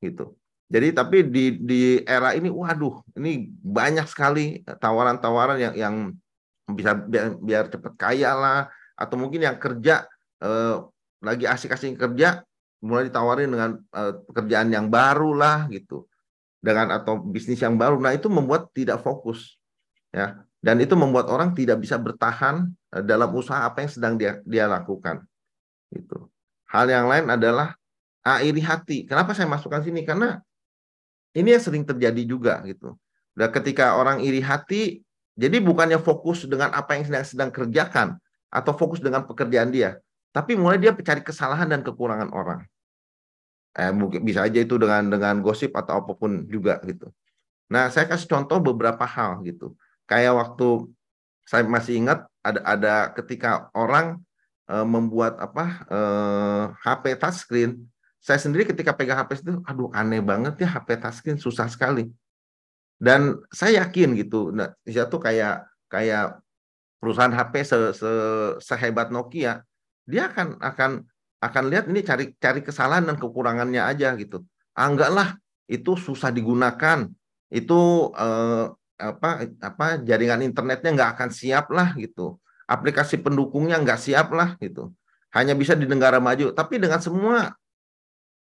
[0.00, 0.32] gitu.
[0.66, 5.94] Jadi tapi di di era ini waduh ini banyak sekali tawaran-tawaran yang yang
[6.66, 8.60] bisa biar, biar cepat kaya lah
[8.98, 10.10] atau mungkin yang kerja
[10.42, 10.76] eh,
[11.22, 12.42] lagi asik-asik kerja
[12.82, 16.10] mulai ditawarin dengan eh, pekerjaan yang baru lah gitu
[16.58, 19.62] dengan atau bisnis yang baru nah itu membuat tidak fokus
[20.10, 24.42] ya dan itu membuat orang tidak bisa bertahan eh, dalam usaha apa yang sedang dia
[24.42, 25.22] dia lakukan
[25.94, 26.26] gitu
[26.66, 27.78] Hal yang lain adalah
[28.26, 29.06] ah, iri hati.
[29.06, 30.02] Kenapa saya masukkan sini?
[30.02, 30.42] Karena
[31.36, 32.96] ini yang sering terjadi juga gitu.
[33.36, 35.04] Dan ketika orang iri hati,
[35.36, 38.08] jadi bukannya fokus dengan apa yang sedang sedang kerjakan
[38.48, 40.00] atau fokus dengan pekerjaan dia,
[40.32, 42.64] tapi mulai dia mencari kesalahan dan kekurangan orang.
[43.76, 47.12] Eh, mungkin bisa aja itu dengan dengan gosip atau apa pun juga gitu.
[47.68, 49.76] Nah, saya kasih contoh beberapa hal gitu.
[50.08, 50.88] Kayak waktu
[51.44, 54.22] saya masih ingat ada ada ketika orang
[54.70, 57.84] uh, membuat apa uh, eh, HP touchscreen.
[58.26, 62.10] Saya sendiri ketika pegang HP itu, aduh aneh banget ya HP touchscreen susah sekali.
[62.98, 66.42] Dan saya yakin gitu, nah, itu kayak kayak
[66.98, 68.10] perusahaan HP se, se,
[68.58, 69.62] sehebat Nokia,
[70.10, 71.06] dia akan akan
[71.38, 74.42] akan lihat ini cari cari kesalahan dan kekurangannya aja gitu.
[74.74, 75.28] Ah, enggak lah,
[75.70, 77.06] itu susah digunakan,
[77.54, 78.66] itu eh,
[78.98, 79.30] apa
[79.62, 84.90] apa jaringan internetnya nggak akan siap lah gitu aplikasi pendukungnya nggak siap lah gitu.
[85.30, 87.54] Hanya bisa di negara maju, tapi dengan semua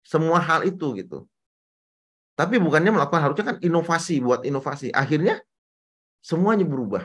[0.05, 1.25] semua hal itu gitu.
[2.35, 4.95] Tapi bukannya melakukan harusnya kan inovasi buat inovasi.
[4.95, 5.43] Akhirnya
[6.23, 7.03] semuanya berubah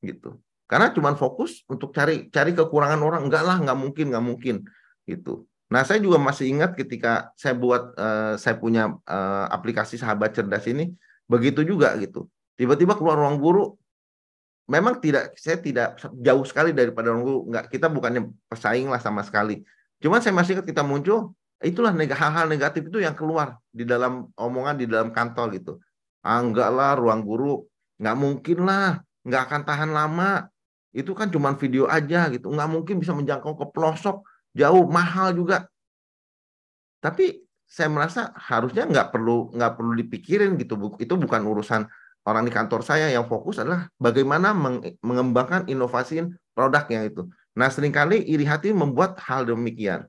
[0.00, 0.40] gitu.
[0.64, 4.56] Karena cuma fokus untuk cari cari kekurangan orang, enggak lah, nggak mungkin, nggak mungkin
[5.04, 5.44] gitu.
[5.68, 10.64] Nah, saya juga masih ingat ketika saya buat uh, saya punya uh, aplikasi sahabat cerdas
[10.64, 10.96] ini
[11.28, 12.28] begitu juga gitu.
[12.56, 13.76] Tiba-tiba keluar ruang guru,
[14.64, 19.20] memang tidak saya tidak jauh sekali daripada orang guru nggak kita bukannya pesaing lah sama
[19.20, 19.60] sekali
[20.00, 24.76] cuman saya masih ingat kita muncul itulah hal-hal negatif itu yang keluar di dalam omongan
[24.78, 25.72] di dalam kantor gitu.
[26.20, 27.64] Ah enggak lah ruang guru
[27.98, 30.46] nggak mungkin lah nggak akan tahan lama.
[30.94, 32.52] Itu kan cuma video aja gitu.
[32.52, 34.22] Nggak mungkin bisa menjangkau ke pelosok.
[34.54, 35.66] Jauh mahal juga.
[37.02, 40.78] Tapi saya merasa harusnya nggak perlu nggak perlu dipikirin gitu.
[41.02, 41.82] Itu bukan urusan
[42.28, 43.10] orang di kantor saya.
[43.10, 44.54] Yang fokus adalah bagaimana
[45.02, 46.22] mengembangkan inovasi
[46.54, 47.26] produk yang itu.
[47.54, 50.06] Nah, sering kali iri hati membuat hal demikian.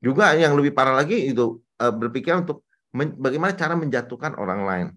[0.00, 4.88] Juga yang lebih parah lagi itu uh, berpikir untuk bagaimana cara menjatuhkan orang lain.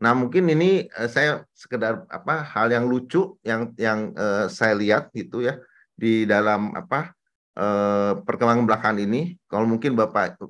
[0.00, 5.12] Nah, mungkin ini uh, saya sekedar apa hal yang lucu yang yang uh, saya lihat
[5.12, 5.60] gitu ya
[5.96, 7.12] di dalam apa
[7.56, 9.36] uh, perkembangan belakangan ini.
[9.48, 10.40] Kalau mungkin Bapak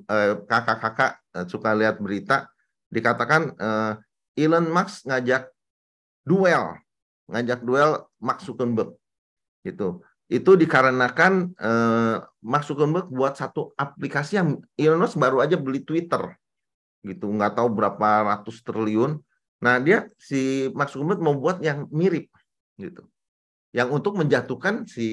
[0.47, 2.51] kakak-kakak suka lihat berita
[2.91, 3.55] dikatakan
[4.35, 5.47] Elon Musk ngajak
[6.27, 6.75] duel,
[7.31, 8.99] ngajak duel Mark Zuckerberg.
[9.63, 10.03] Gitu.
[10.31, 16.23] Itu dikarenakan eh, Mark Zuckerberg buat satu aplikasi yang Elon Musk baru aja beli Twitter.
[17.03, 19.19] Gitu, nggak tahu berapa ratus triliun.
[19.59, 22.31] Nah, dia si Mark Zuckerberg mau buat yang mirip
[22.79, 23.03] gitu.
[23.75, 25.07] Yang untuk menjatuhkan si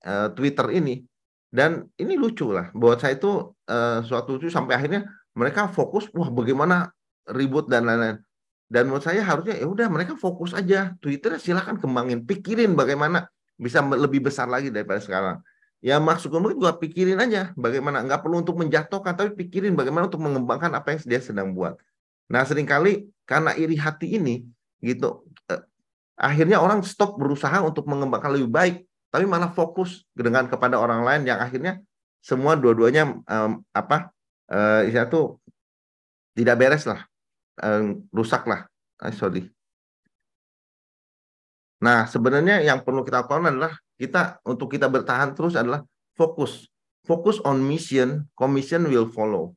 [0.00, 1.04] eh, Twitter ini.
[1.52, 2.72] Dan ini lucu lah.
[2.72, 5.04] Buat saya itu eh, suatu lucu sampai akhirnya
[5.36, 6.88] mereka fokus wah bagaimana
[7.36, 8.24] ribut dan lain-lain.
[8.68, 13.82] Dan menurut saya harusnya ya udah mereka fokus aja Twitter silahkan kembangin, pikirin bagaimana bisa
[13.82, 15.42] lebih besar lagi daripada sekarang.
[15.78, 20.22] Ya maksud gue juga pikirin aja bagaimana nggak perlu untuk menjatuhkan tapi pikirin bagaimana untuk
[20.22, 21.78] mengembangkan apa yang dia sedang buat.
[22.30, 24.42] Nah sering kali karena iri hati ini
[24.82, 25.62] gitu eh,
[26.18, 28.76] akhirnya orang stop berusaha untuk mengembangkan lebih baik
[29.10, 31.78] tapi malah fokus dengan kepada orang lain yang akhirnya
[32.18, 34.10] semua dua-duanya um, apa
[34.50, 35.38] uh, itu
[36.34, 37.06] tidak beres lah
[37.62, 38.66] uh, rusak lah.
[39.02, 39.46] Eh, sorry.
[41.78, 45.86] Nah, sebenarnya yang perlu kita lakukan adalah kita untuk kita bertahan terus adalah
[46.18, 46.66] fokus.
[47.06, 49.54] Fokus on mission, commission will follow.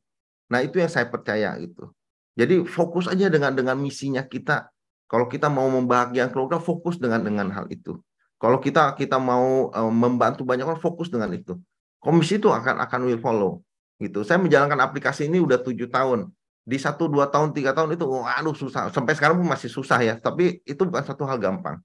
[0.53, 1.89] Nah, itu yang saya percaya gitu.
[2.37, 4.69] Jadi fokus aja dengan dengan misinya kita.
[5.09, 7.99] Kalau kita mau membahagiakan keluarga, fokus dengan dengan hal itu.
[8.39, 11.59] Kalau kita kita mau um, membantu banyak orang, fokus dengan itu.
[11.99, 13.51] Komisi itu akan akan will follow.
[13.99, 14.23] Gitu.
[14.23, 16.31] Saya menjalankan aplikasi ini udah tujuh tahun
[16.61, 20.13] di satu dua tahun tiga tahun itu aduh susah sampai sekarang pun masih susah ya
[20.21, 21.81] tapi itu bukan satu hal gampang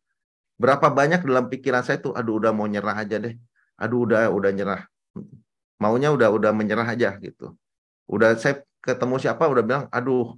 [0.56, 3.36] berapa banyak dalam pikiran saya tuh aduh udah mau nyerah aja deh.
[3.76, 4.82] Aduh udah udah nyerah.
[5.76, 7.52] Maunya udah udah menyerah aja gitu.
[8.08, 10.36] Udah saya ketemu siapa udah bilang aduh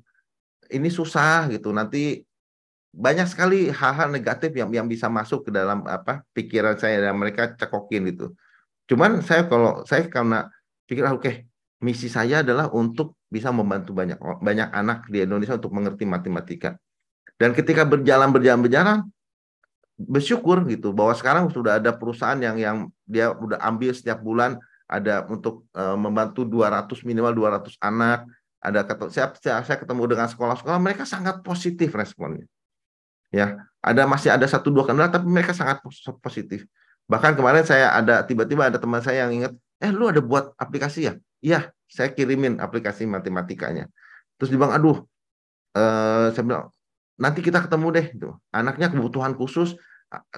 [0.70, 1.70] ini susah gitu.
[1.70, 2.26] Nanti
[2.90, 7.54] banyak sekali hal-hal negatif yang yang bisa masuk ke dalam apa pikiran saya dan mereka
[7.54, 8.34] cekokin gitu.
[8.88, 10.48] Cuman saya kalau saya karena
[10.88, 11.34] pikir ah, oke okay,
[11.84, 16.80] misi saya adalah untuk bisa membantu banyak banyak anak di Indonesia untuk mengerti matematika.
[17.38, 18.98] Dan ketika berjalan berjalan berjalan
[19.98, 24.56] bersyukur gitu bahwa sekarang sudah ada perusahaan yang yang dia udah ambil setiap bulan.
[24.88, 28.24] Ada untuk uh, membantu 200 minimal 200 anak.
[28.58, 32.48] Ada saya, saya saya ketemu dengan sekolah-sekolah mereka sangat positif responnya.
[33.28, 35.84] Ya ada masih ada satu dua kendala tapi mereka sangat
[36.24, 36.64] positif.
[37.06, 41.06] Bahkan kemarin saya ada tiba-tiba ada teman saya yang ingat eh lu ada buat aplikasi
[41.06, 41.14] ya?
[41.44, 43.86] Iya saya kirimin aplikasi matematikanya.
[44.40, 45.04] Terus dia bilang aduh
[45.76, 46.64] eh, saya bilang
[47.18, 49.74] nanti kita ketemu deh itu anaknya kebutuhan khusus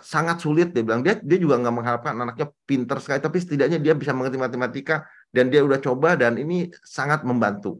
[0.02, 3.94] sangat sulit dia bilang dia dia juga nggak mengharapkan anaknya pinter sekali tapi setidaknya dia
[3.94, 7.78] bisa mengerti matematika dan dia udah coba dan ini sangat membantu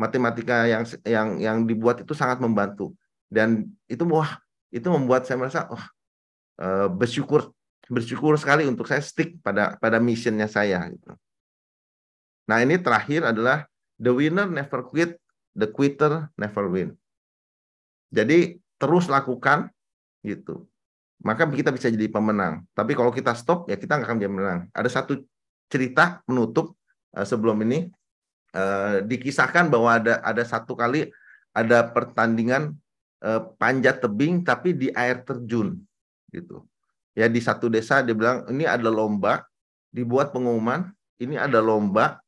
[0.00, 2.96] matematika yang yang yang dibuat itu sangat membantu
[3.28, 4.40] dan itu wah
[4.72, 5.84] itu membuat saya merasa wah
[6.56, 7.52] eh, bersyukur
[7.86, 11.14] bersyukur sekali untuk saya stick pada pada missionnya saya gitu.
[12.46, 13.66] Nah ini terakhir adalah
[13.98, 15.18] the winner never quit,
[15.54, 16.94] the quitter never win.
[18.12, 19.70] Jadi terus lakukan
[20.22, 20.66] gitu.
[21.24, 22.62] Maka kita bisa jadi pemenang.
[22.76, 24.60] Tapi kalau kita stop ya kita nggak akan jadi pemenang.
[24.76, 25.24] Ada satu
[25.66, 26.76] cerita menutup
[27.16, 27.88] uh, sebelum ini
[28.54, 31.08] uh, dikisahkan bahwa ada ada satu kali
[31.56, 32.76] ada pertandingan
[33.24, 35.80] uh, panjat tebing tapi di air terjun
[36.30, 36.62] gitu.
[37.16, 39.48] Ya di satu desa dia bilang ini ada lomba
[39.88, 42.20] dibuat pengumuman ini ada lomba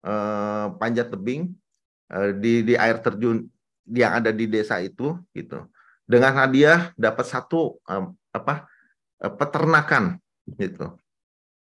[0.00, 1.52] uh, panjat tebing
[2.08, 3.44] uh, di di air terjun
[3.90, 5.66] yang ada di desa itu gitu.
[6.06, 8.66] Dengan hadiah dapat satu um, apa
[9.22, 10.18] uh, peternakan
[10.58, 10.98] gitu.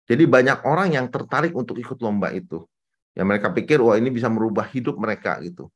[0.10, 2.66] Jadi banyak orang yang tertarik untuk ikut lomba itu.
[3.14, 5.70] Ya mereka pikir wah ini bisa merubah hidup mereka gitu.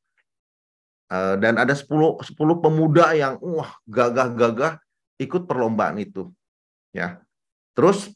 [1.12, 4.80] Uh, dan ada 10 10 pemuda yang wah gagah-gagah
[5.22, 6.32] ikut perlombaan itu
[6.90, 7.22] ya.
[7.74, 8.10] Terus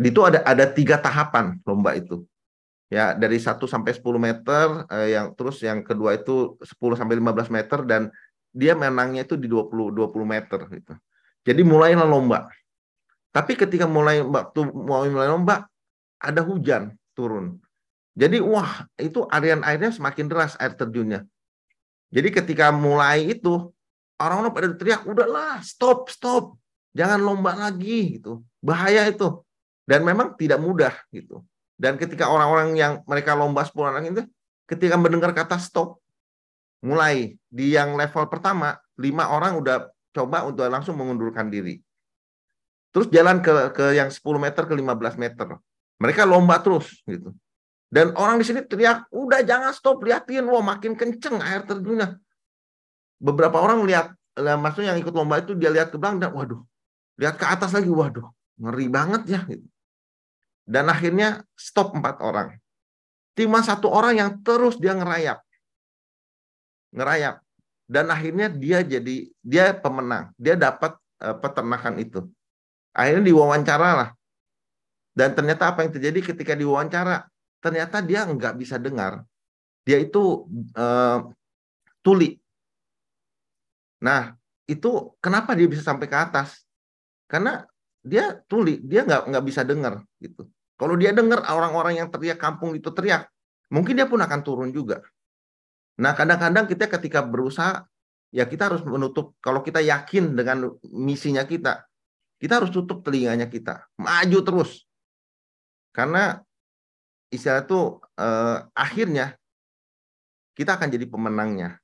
[0.00, 2.24] itu ada ada tiga tahapan lomba itu
[2.92, 7.48] ya dari 1 sampai 10 meter eh, yang terus yang kedua itu 10 sampai 15
[7.48, 8.12] meter dan
[8.52, 10.92] dia menangnya itu di 20 20 meter gitu.
[11.42, 12.52] Jadi mulailah lomba.
[13.32, 15.64] Tapi ketika mulai waktu mau mulai lomba
[16.20, 17.56] ada hujan turun.
[18.12, 21.24] Jadi wah itu arian airnya semakin deras air terjunnya.
[22.12, 23.72] Jadi ketika mulai itu
[24.20, 26.60] orang-orang pada teriak udahlah stop stop
[26.92, 29.40] jangan lomba lagi gitu bahaya itu
[29.88, 31.42] dan memang tidak mudah gitu
[31.82, 34.22] dan ketika orang-orang yang mereka lomba 10 orang itu,
[34.70, 35.98] ketika mendengar kata stop,
[36.78, 41.82] mulai di yang level pertama, lima orang udah coba untuk langsung mengundurkan diri.
[42.94, 45.58] Terus jalan ke ke yang 10 meter ke 15 meter.
[45.98, 47.34] Mereka lomba terus gitu.
[47.90, 52.14] Dan orang di sini teriak, udah jangan stop, liatin, wah makin kenceng air terjunnya.
[53.18, 56.62] Beberapa orang lihat, maksudnya yang ikut lomba itu dia lihat ke belakang dan waduh,
[57.18, 58.30] lihat ke atas lagi, waduh,
[58.62, 59.40] ngeri banget ya.
[59.44, 59.66] Gitu.
[60.62, 62.54] Dan akhirnya stop empat orang.
[63.34, 65.40] Cuma satu orang yang terus dia ngerayap.
[66.92, 67.40] Ngerayap.
[67.88, 70.30] Dan akhirnya dia jadi, dia pemenang.
[70.38, 72.28] Dia dapat uh, peternakan itu.
[72.92, 74.10] Akhirnya diwawancara lah.
[75.12, 77.28] Dan ternyata apa yang terjadi ketika diwawancara?
[77.60, 79.24] Ternyata dia nggak bisa dengar.
[79.84, 80.48] Dia itu
[80.78, 81.28] uh,
[82.00, 82.38] tuli.
[84.02, 84.34] Nah,
[84.66, 86.64] itu kenapa dia bisa sampai ke atas?
[87.28, 87.64] Karena
[88.02, 90.50] dia tuli, dia nggak nggak bisa dengar gitu.
[90.74, 93.30] Kalau dia dengar orang-orang yang teriak kampung itu teriak,
[93.70, 94.98] mungkin dia pun akan turun juga.
[96.02, 97.86] Nah, kadang-kadang kita ketika berusaha,
[98.34, 99.38] ya kita harus menutup.
[99.38, 101.86] Kalau kita yakin dengan misinya kita,
[102.42, 104.82] kita harus tutup telinganya kita, maju terus.
[105.94, 106.42] Karena
[107.30, 109.38] istilah itu eh, akhirnya
[110.58, 111.78] kita akan jadi pemenangnya.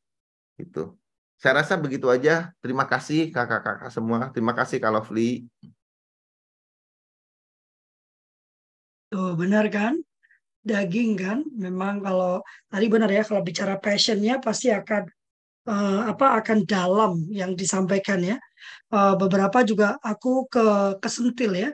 [0.58, 0.98] Gitu.
[1.38, 2.50] Saya rasa begitu aja.
[2.58, 4.34] Terima kasih kakak-kakak semua.
[4.34, 5.46] Terima kasih Kak Lovely.
[9.08, 9.96] Tuh, benar kan?
[10.60, 15.08] Daging kan, memang kalau tadi benar ya, kalau bicara passionnya pasti akan
[15.64, 18.36] uh, apa akan dalam yang disampaikan ya.
[18.92, 21.70] Uh, beberapa juga aku ke kesentil ya,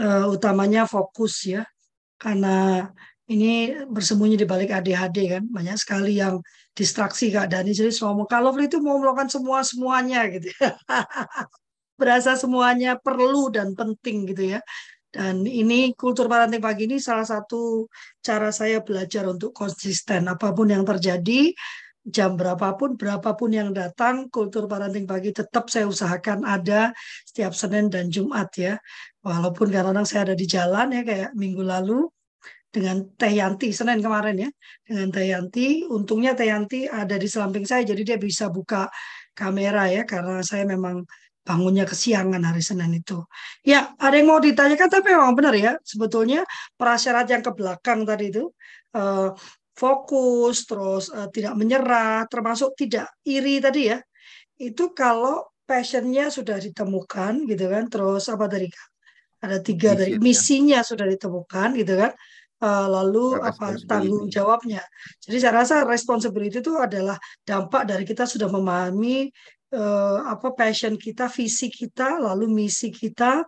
[0.00, 1.68] uh, utamanya fokus ya,
[2.16, 2.88] karena
[3.30, 6.40] ini bersembunyi di balik ADHD kan, banyak sekali yang
[6.74, 7.70] distraksi Kak Dani.
[7.70, 10.74] Jadi semua kalau itu mau melakukan semua semuanya gitu ya.
[12.00, 14.60] Berasa semuanya perlu dan penting gitu ya.
[15.10, 17.90] Dan ini kultur parenting pagi ini salah satu
[18.22, 20.30] cara saya belajar untuk konsisten.
[20.30, 21.50] Apa pun yang terjadi,
[22.06, 26.94] jam berapapun, berapapun yang datang, kultur parenting pagi tetap saya usahakan ada
[27.26, 28.78] setiap Senin dan Jumat ya.
[29.26, 32.06] Walaupun kadang-kadang saya ada di jalan ya kayak minggu lalu,
[32.70, 34.50] dengan Teh Yanti Senin kemarin ya
[34.86, 38.86] dengan Teh Yanti untungnya Teh Yanti ada di samping saya jadi dia bisa buka
[39.34, 41.02] kamera ya karena saya memang
[41.50, 43.26] bangunnya kesiangan hari Senin itu.
[43.66, 46.46] Ya ada yang mau ditanyakan tapi memang benar ya sebetulnya
[46.78, 48.46] prasyarat yang ke belakang tadi itu
[48.94, 49.34] uh,
[49.74, 53.98] fokus terus uh, tidak menyerah termasuk tidak iri tadi ya
[54.62, 58.70] itu kalau passionnya sudah ditemukan gitu kan terus apa tadi
[59.40, 60.22] ada tiga dari ya.
[60.22, 62.12] misinya sudah ditemukan gitu kan
[62.60, 64.84] uh, lalu apa tanggung jawabnya.
[65.18, 69.32] Jadi saya rasa responsibility itu adalah dampak dari kita sudah memahami
[69.74, 73.46] uh, apa passion kita visi kita lalu misi kita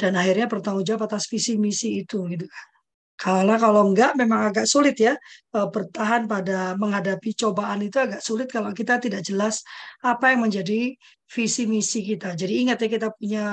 [0.00, 2.77] dan akhirnya bertanggung jawab atas visi misi itu gitu kan
[3.18, 5.18] karena kalau enggak memang agak sulit ya
[5.54, 9.66] eh, bertahan pada menghadapi cobaan itu agak sulit kalau kita tidak jelas
[10.06, 10.94] apa yang menjadi
[11.28, 12.32] visi misi kita.
[12.32, 13.44] Jadi ingat ya kita punya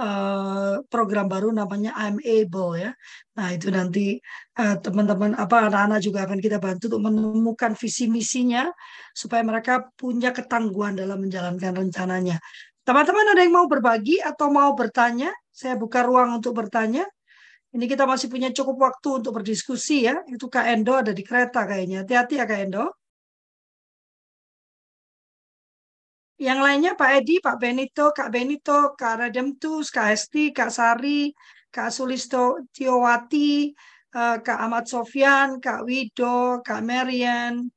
[0.00, 2.90] uh, program baru namanya I'm Able ya.
[3.36, 4.16] Nah itu nanti
[4.56, 8.72] uh, teman-teman apa anak-anak juga akan kita bantu untuk menemukan visi misinya
[9.12, 12.40] supaya mereka punya ketangguhan dalam menjalankan rencananya.
[12.88, 15.28] Teman-teman ada yang mau berbagi atau mau bertanya?
[15.52, 17.04] Saya buka ruang untuk bertanya.
[17.70, 20.14] Ini kita masih punya cukup waktu untuk berdiskusi ya.
[20.26, 22.02] Itu Kak Endo ada di kereta kayaknya.
[22.02, 22.84] Hati-hati ya Kak Endo.
[26.40, 31.30] Yang lainnya Pak Edi, Pak Benito, Kak Benito, Kak Rademtus, Kak Esti, Kak Sari,
[31.74, 33.70] Kak Sulisto Tiowati,
[34.16, 37.70] eh, Kak Ahmad Sofyan, Kak Wido, Kak Marian.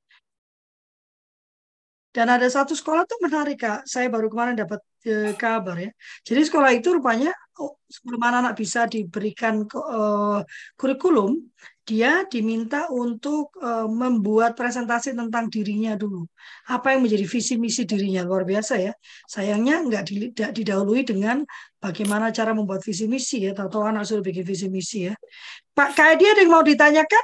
[2.16, 3.80] Dan ada satu sekolah tuh menarik Kak.
[3.84, 5.92] Saya baru kemarin dapat eh, kabar ya.
[6.24, 10.42] Jadi sekolah itu rupanya oh, sebelum anak-anak bisa diberikan uh,
[10.80, 11.38] kurikulum,
[11.84, 16.24] dia diminta untuk uh, membuat presentasi tentang dirinya dulu.
[16.72, 18.96] Apa yang menjadi visi misi dirinya luar biasa ya.
[19.28, 20.04] Sayangnya nggak
[20.56, 21.44] didahului dengan
[21.84, 23.52] bagaimana cara membuat visi misi ya.
[23.52, 25.14] Tahu-tahu anak sudah bikin visi misi ya.
[25.76, 27.24] Pak Kaedi ada yang mau ditanyakan?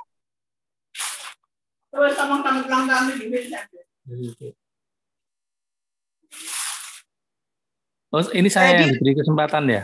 [8.09, 9.83] Oh, ini saya yang diberi kesempatan ya?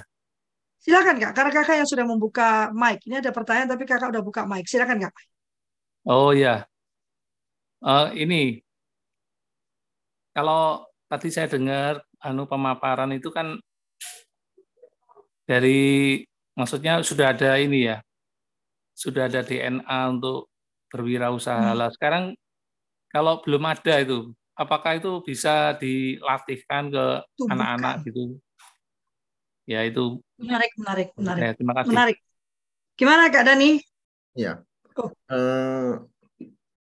[0.81, 3.01] Silakan Kak, karena Kakak yang sudah membuka mic.
[3.05, 4.65] Ini ada pertanyaan tapi Kakak udah buka mic.
[4.65, 5.13] Silakan Kak.
[6.05, 6.65] Oh ya.
[7.85, 8.61] Uh, ini
[10.33, 13.61] kalau tadi saya dengar anu pemaparan itu kan
[15.45, 16.21] dari
[16.57, 18.01] maksudnya sudah ada ini ya.
[18.97, 20.49] Sudah ada DNA untuk
[20.89, 21.73] berwirausaha.
[21.73, 21.77] Hmm.
[21.77, 22.37] Lah sekarang
[23.09, 27.05] kalau belum ada itu, apakah itu bisa dilatihkan ke
[27.51, 28.39] anak-anak gitu?
[29.65, 31.41] Ya itu Menarik, menarik, menarik.
[31.41, 31.91] Ya, terima kasih.
[31.95, 32.17] Menarik.
[32.99, 33.79] Gimana Kak Dani?
[34.35, 34.59] Ya.
[34.99, 35.11] Oh.
[35.31, 36.03] Uh,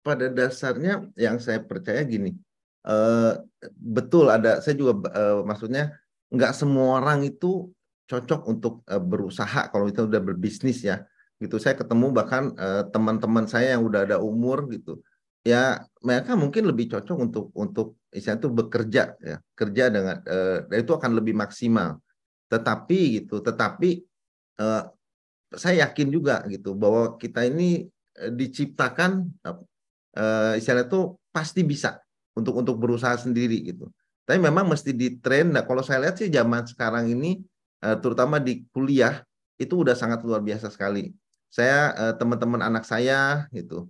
[0.05, 2.37] pada dasarnya yang saya percaya gini,
[2.85, 3.41] uh,
[3.77, 4.61] betul ada.
[4.61, 5.97] Saya juga uh, maksudnya
[6.29, 7.73] nggak semua orang itu
[8.09, 11.05] cocok untuk uh, berusaha kalau itu udah berbisnis ya.
[11.41, 11.57] Gitu.
[11.57, 12.51] Saya ketemu bahkan
[12.91, 15.01] teman-teman uh, saya yang udah ada umur gitu.
[15.47, 20.93] Ya mereka mungkin lebih cocok untuk untuk istilahnya itu bekerja ya, kerja dengan uh, itu
[20.95, 22.03] akan lebih maksimal.
[22.51, 24.03] Tetapi gitu tetapi
[24.61, 24.83] uh,
[25.55, 27.87] saya yakin juga gitu bahwa kita ini
[28.19, 32.03] uh, diciptakan uh, istilah itu pasti bisa
[32.35, 33.89] untuk untuk berusaha sendiri gitu.
[34.29, 37.41] Tapi memang mesti di train nah kalau saya lihat sih zaman sekarang ini
[37.87, 39.23] uh, terutama di kuliah
[39.59, 41.15] itu udah sangat luar biasa sekali.
[41.49, 43.89] Saya uh, teman-teman anak saya gitu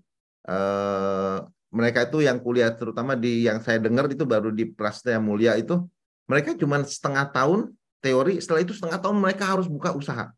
[0.49, 5.55] uh, mereka itu yang kuliah terutama di yang saya dengar itu baru di Prasetya Mulia
[5.61, 5.85] itu
[6.25, 10.33] mereka cuma setengah tahun teori setelah itu setengah tahun mereka harus buka usaha.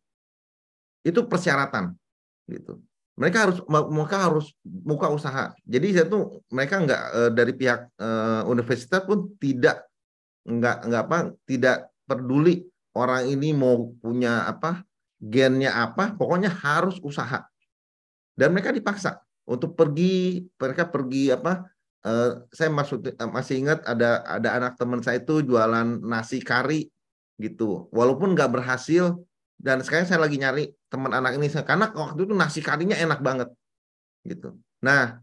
[1.07, 1.95] Itu persyaratan
[2.51, 2.83] gitu.
[3.15, 5.55] Mereka harus mereka harus buka usaha.
[5.63, 9.87] Jadi saya tuh mereka nggak uh, dari pihak uh, universitas pun tidak
[10.47, 11.77] nggak nggak apa tidak
[12.09, 14.83] peduli orang ini mau punya apa
[15.21, 17.47] gennya apa pokoknya harus usaha.
[18.35, 21.65] Dan mereka dipaksa untuk pergi mereka pergi apa
[22.05, 26.89] uh, saya maksud masih ingat ada ada anak teman saya itu jualan nasi kari
[27.41, 27.89] gitu.
[27.93, 29.17] Walaupun nggak berhasil
[29.57, 33.49] dan sekarang saya lagi nyari teman anak ini karena waktu itu nasi karinya enak banget
[34.25, 34.57] gitu.
[34.85, 35.21] Nah,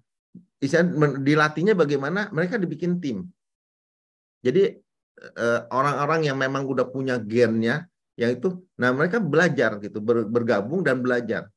[1.21, 2.33] dilatihnya bagaimana?
[2.33, 3.25] Mereka dibikin tim.
[4.41, 4.73] Jadi
[5.17, 7.85] eh, orang-orang yang memang udah punya gennya
[8.17, 8.49] yang itu
[8.81, 11.53] nah mereka belajar gitu bergabung dan belajar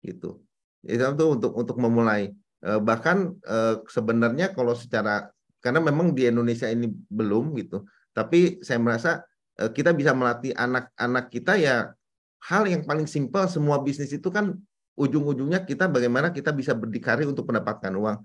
[0.00, 0.40] gitu
[0.86, 2.30] itu untuk untuk memulai.
[2.62, 7.82] Eh, bahkan eh, sebenarnya kalau secara karena memang di Indonesia ini belum gitu
[8.14, 9.26] tapi saya merasa
[9.58, 11.90] Eh, kita bisa melatih anak-anak kita ya
[12.46, 14.54] hal yang paling simpel semua bisnis itu kan
[14.94, 18.22] ujung-ujungnya kita bagaimana kita bisa berdikari untuk mendapatkan uang.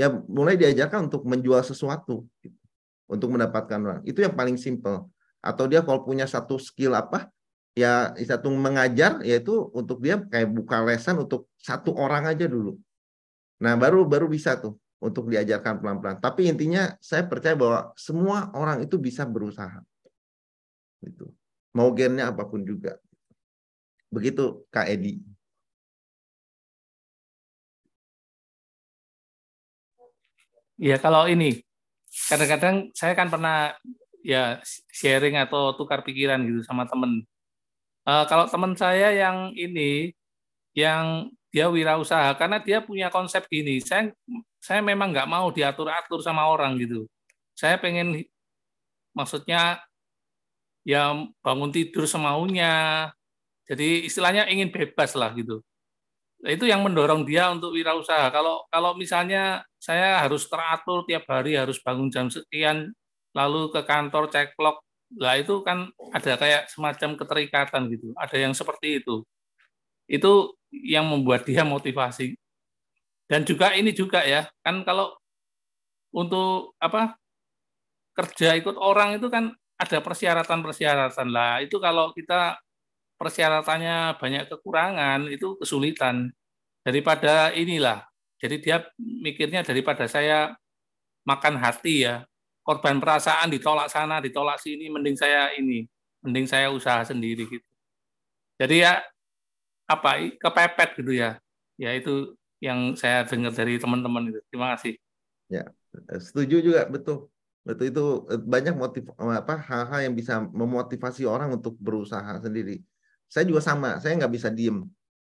[0.00, 2.56] Ya mulai diajarkan untuk menjual sesuatu gitu,
[3.04, 4.00] untuk mendapatkan uang.
[4.08, 5.04] Itu yang paling simpel.
[5.44, 7.28] Atau dia kalau punya satu skill apa
[7.74, 12.76] ya satu mengajar yaitu untuk dia kayak buka lesan untuk satu orang aja dulu.
[13.60, 16.18] Nah, baru baru bisa tuh untuk diajarkan pelan-pelan.
[16.20, 19.80] Tapi intinya saya percaya bahwa semua orang itu bisa berusaha.
[21.00, 21.32] Gitu.
[21.72, 23.00] Mau gennya apa pun juga.
[24.12, 25.22] Begitu Kak Edi.
[30.80, 31.60] Ya kalau ini
[32.26, 33.76] kadang-kadang saya kan pernah
[34.24, 34.58] ya
[34.92, 37.24] sharing atau tukar pikiran gitu sama temen.
[38.08, 40.16] Uh, kalau teman saya yang ini
[40.72, 44.14] yang dia wirausaha karena dia punya konsep gini, saya
[44.62, 47.04] saya memang nggak mau diatur-atur sama orang gitu.
[47.58, 48.24] Saya pengen
[49.12, 49.82] maksudnya
[50.86, 51.12] ya
[51.44, 53.08] bangun tidur semaunya.
[53.68, 55.62] Jadi istilahnya ingin bebas lah gitu.
[56.40, 58.32] Nah, itu yang mendorong dia untuk wirausaha.
[58.32, 62.90] Kalau kalau misalnya saya harus teratur tiap hari harus bangun jam sekian
[63.36, 64.80] lalu ke kantor cek log,
[65.18, 68.14] lah itu kan ada kayak semacam keterikatan gitu.
[68.14, 69.26] Ada yang seperti itu.
[70.06, 72.38] Itu yang membuat dia motivasi.
[73.30, 75.14] Dan juga ini juga ya, kan kalau
[76.10, 77.14] untuk apa
[78.14, 81.62] kerja ikut orang itu kan ada persyaratan-persyaratan lah.
[81.62, 82.58] Itu kalau kita
[83.20, 86.32] persyaratannya banyak kekurangan itu kesulitan
[86.80, 88.08] daripada inilah
[88.40, 90.56] jadi dia mikirnya daripada saya
[91.28, 92.24] makan hati ya
[92.60, 95.88] korban perasaan ditolak sana ditolak sini mending saya ini
[96.20, 97.68] mending saya usaha sendiri gitu.
[98.60, 99.00] Jadi ya
[99.88, 101.40] apa kepepet gitu ya.
[101.80, 104.40] Ya itu yang saya dengar dari teman-teman itu.
[104.52, 105.00] Terima kasih.
[105.48, 105.64] Ya
[106.20, 107.32] setuju juga betul.
[107.60, 112.80] Betul itu banyak motif apa hal-hal yang bisa memotivasi orang untuk berusaha sendiri.
[113.28, 114.84] Saya juga sama saya nggak bisa diem.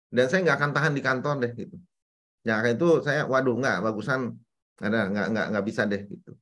[0.09, 1.77] Dan saya nggak akan tahan di kantor deh gitu.
[2.49, 4.41] Ya itu saya waduh nggak bagusan.
[4.81, 6.33] Ada nggak nggak nggak bisa deh gitu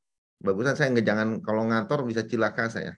[0.41, 2.93] bagusan saya nggak jangan kalau ngantor bisa cilaka saya.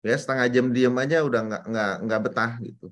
[0.00, 2.86] Ya setengah jam diem aja udah nggak nggak nggak betah gitu.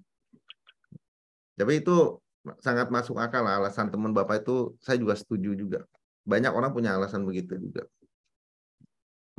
[1.58, 2.20] Tapi itu
[2.62, 5.80] sangat masuk akal lah alasan teman bapak itu saya juga setuju juga.
[6.28, 7.88] Banyak orang punya alasan begitu juga.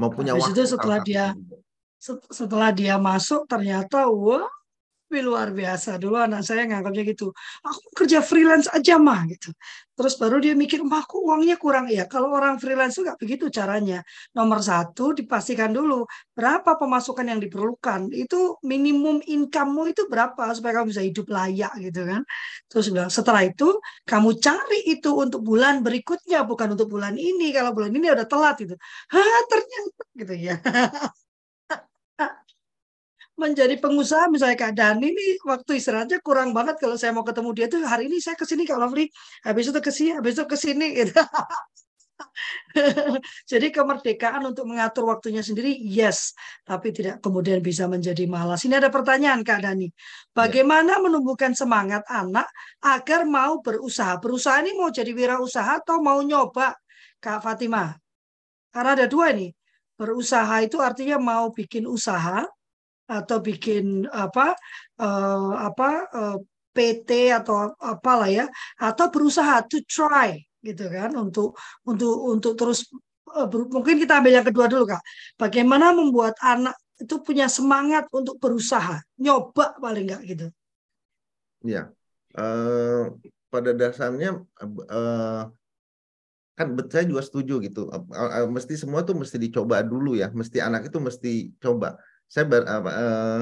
[0.02, 1.26] Mau punya Habis waktu itu setelah dia
[2.32, 4.48] setelah dia masuk ternyata wah
[5.10, 5.98] tapi luar biasa.
[5.98, 7.34] Dulu anak saya nganggapnya gitu.
[7.66, 9.50] Aku kerja freelance aja mah gitu.
[9.98, 11.90] Terus baru dia mikir, mah aku uangnya kurang.
[11.90, 14.06] Ya kalau orang freelance itu nggak begitu caranya.
[14.38, 16.06] Nomor satu dipastikan dulu
[16.38, 18.14] berapa pemasukan yang diperlukan.
[18.14, 22.22] Itu minimum income-mu itu berapa supaya kamu bisa hidup layak gitu kan.
[22.70, 27.50] Terus bilang setelah itu kamu cari itu untuk bulan berikutnya bukan untuk bulan ini.
[27.50, 28.78] Kalau bulan ini udah telat itu.
[29.10, 30.56] Hah ternyata gitu ya.
[33.40, 37.66] menjadi pengusaha misalnya Kak Dani ini waktu istirahatnya kurang banget kalau saya mau ketemu dia
[37.72, 39.08] tuh hari ini saya ke sini Kak Lovely
[39.48, 41.24] habis itu ke sini habis itu ke sini gitu.
[43.48, 46.36] Jadi kemerdekaan untuk mengatur waktunya sendiri yes,
[46.68, 48.68] tapi tidak kemudian bisa menjadi malas.
[48.68, 49.88] Ini ada pertanyaan Kak Dani.
[50.36, 51.02] Bagaimana ya.
[51.02, 52.52] menumbuhkan semangat anak
[52.84, 54.20] agar mau berusaha?
[54.20, 56.76] Berusaha ini mau jadi wirausaha atau mau nyoba
[57.24, 57.96] Kak Fatimah?
[58.70, 59.56] Karena ada dua nih.
[60.00, 62.48] Berusaha itu artinya mau bikin usaha
[63.10, 64.54] atau bikin apa
[65.02, 66.38] uh, apa uh, eh,
[66.70, 68.46] PT atau apalah ya.
[68.78, 71.58] Atau berusaha to try gitu kan untuk
[71.88, 72.86] untuk untuk terus
[73.34, 75.02] uh, mungkin kita ambil yang kedua dulu kak.
[75.42, 80.48] Bagaimana membuat anak itu punya semangat untuk berusaha nyoba paling enggak gitu?
[81.66, 81.90] Ya
[82.38, 83.10] uh,
[83.50, 85.44] pada dasarnya uh,
[86.60, 87.88] kan saya juga setuju gitu.
[88.52, 90.28] Mesti semua tuh mesti dicoba dulu ya.
[90.28, 91.96] Mesti anak itu mesti coba
[92.30, 93.42] saya ber, apa, uh,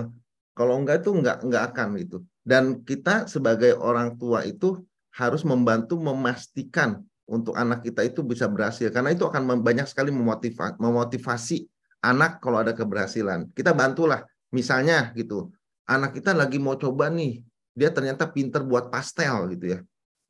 [0.56, 2.18] kalau enggak itu enggak enggak akan gitu.
[2.42, 4.80] Dan kita sebagai orang tua itu
[5.12, 10.80] harus membantu memastikan untuk anak kita itu bisa berhasil karena itu akan banyak sekali memotivasi,
[10.80, 11.68] memotivasi
[12.00, 13.52] anak kalau ada keberhasilan.
[13.52, 14.24] Kita bantulah
[14.56, 15.52] misalnya gitu.
[15.84, 17.44] Anak kita lagi mau coba nih,
[17.76, 19.80] dia ternyata pinter buat pastel gitu ya.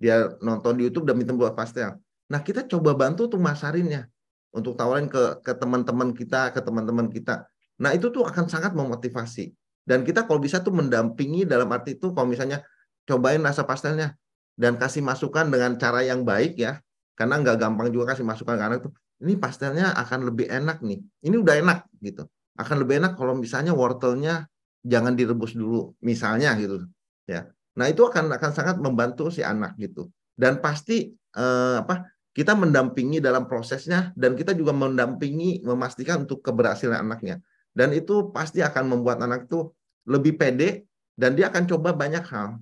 [0.01, 1.97] Dia nonton di YouTube dan pinter buat pastel.
[2.30, 4.10] Nah, kita coba bantu tuh masarinnya
[4.53, 7.45] untuk tawarin ke teman-teman kita, ke teman-teman kita
[7.78, 9.53] Nah, itu tuh akan sangat memotivasi.
[9.88, 12.59] Dan kita kalau bisa tuh mendampingi dalam arti itu kalau misalnya
[13.07, 14.19] cobain rasa pastelnya
[14.59, 16.82] dan kasih masukan dengan cara yang baik ya.
[17.17, 18.93] Karena nggak gampang juga kasih masukan anak tuh.
[19.23, 20.99] Ini pastelnya akan lebih enak nih.
[21.23, 22.28] Ini udah enak gitu.
[22.57, 24.45] Akan lebih enak kalau misalnya wortelnya
[24.86, 26.86] jangan direbus dulu misalnya gitu
[27.25, 27.49] ya.
[27.78, 30.09] Nah, itu akan akan sangat membantu si anak gitu.
[30.38, 32.05] Dan pasti eh, apa
[32.38, 37.41] kita mendampingi dalam prosesnya dan kita juga mendampingi memastikan untuk keberhasilan anaknya
[37.78, 39.69] dan itu pasti akan membuat anak itu
[40.09, 42.57] lebih pede dan dia akan coba banyak hal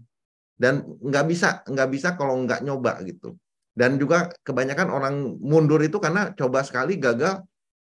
[0.59, 3.39] dan nggak bisa nggak bisa kalau nggak nyoba gitu
[3.75, 7.39] dan juga kebanyakan orang mundur itu karena coba sekali gagal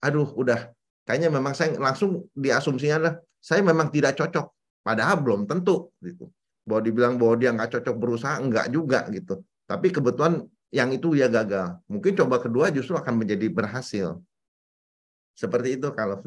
[0.05, 0.69] aduh udah
[1.09, 4.57] kayaknya memang saya langsung diasumsinya adalah saya memang tidak cocok
[4.87, 6.31] Padahal belum tentu gitu.
[6.63, 9.43] Bahwa dibilang bahwa dia nggak cocok berusaha enggak juga gitu.
[9.67, 11.83] Tapi kebetulan yang itu dia gagal.
[11.91, 14.23] Mungkin coba kedua justru akan menjadi berhasil.
[15.35, 16.23] Seperti itu kalau.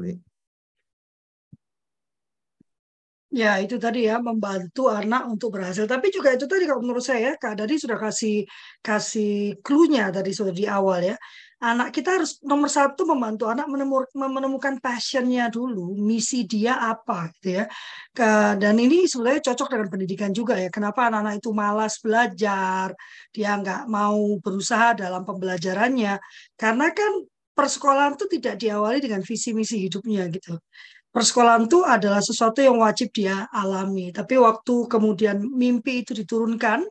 [3.30, 5.86] Ya, itu tadi ya membantu anak untuk berhasil.
[5.86, 8.42] Tapi juga itu tadi kalau menurut saya Kak Dadi sudah kasih
[8.82, 11.16] kasih clue-nya tadi sudah di awal ya.
[11.62, 13.70] Anak kita harus nomor satu membantu anak
[14.18, 17.66] menemukan passionnya dulu, misi dia apa gitu ya.
[18.58, 20.74] Dan ini sebenarnya cocok dengan pendidikan juga ya.
[20.74, 22.98] Kenapa anak-anak itu malas belajar,
[23.30, 26.18] dia nggak mau berusaha dalam pembelajarannya.
[26.58, 27.12] Karena kan
[27.54, 30.58] persekolahan itu tidak diawali dengan visi misi hidupnya gitu
[31.14, 34.14] persekolahan itu adalah sesuatu yang wajib dia alami.
[34.14, 36.86] Tapi waktu kemudian mimpi itu diturunkan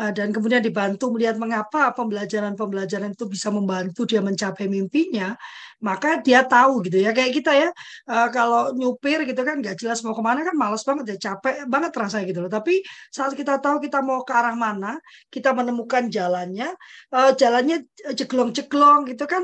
[0.00, 5.34] eh, dan kemudian dibantu melihat mengapa pembelajaran-pembelajaran itu bisa membantu dia mencapai mimpinya,
[5.82, 7.10] maka dia tahu gitu ya.
[7.16, 7.68] Kayak kita ya,
[8.12, 11.64] eh, kalau nyupir gitu kan nggak jelas mau ke mana kan males banget ya, capek
[11.68, 12.50] banget rasanya gitu loh.
[12.52, 12.80] Tapi
[13.12, 14.98] saat kita tahu kita mau ke arah mana,
[15.32, 16.68] kita menemukan jalannya,
[17.14, 17.76] eh, jalannya
[18.18, 19.42] jeglong-jeglong gitu kan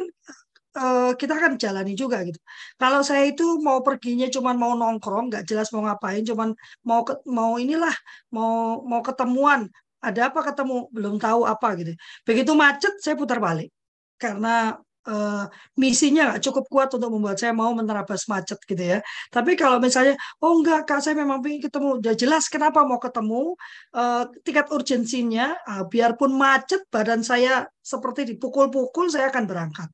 [0.76, 2.38] uh, kita akan jalani juga gitu.
[2.80, 6.54] Kalau saya itu mau perginya cuman mau nongkrong, nggak jelas mau ngapain, cuman
[6.88, 7.94] mau ke, mau inilah,
[8.34, 9.68] mau mau ketemuan,
[10.02, 11.92] ada apa ketemu, belum tahu apa gitu.
[12.26, 13.70] Begitu macet saya putar balik
[14.18, 15.44] karena uh,
[15.78, 18.98] misinya nggak cukup kuat untuk membuat saya mau menerabas macet gitu ya.
[19.30, 23.54] Tapi kalau misalnya, oh enggak kak saya memang ingin ketemu, udah jelas kenapa mau ketemu,
[23.94, 29.88] uh, tingkat urgensinya, uh, biarpun macet badan saya seperti dipukul-pukul saya akan berangkat.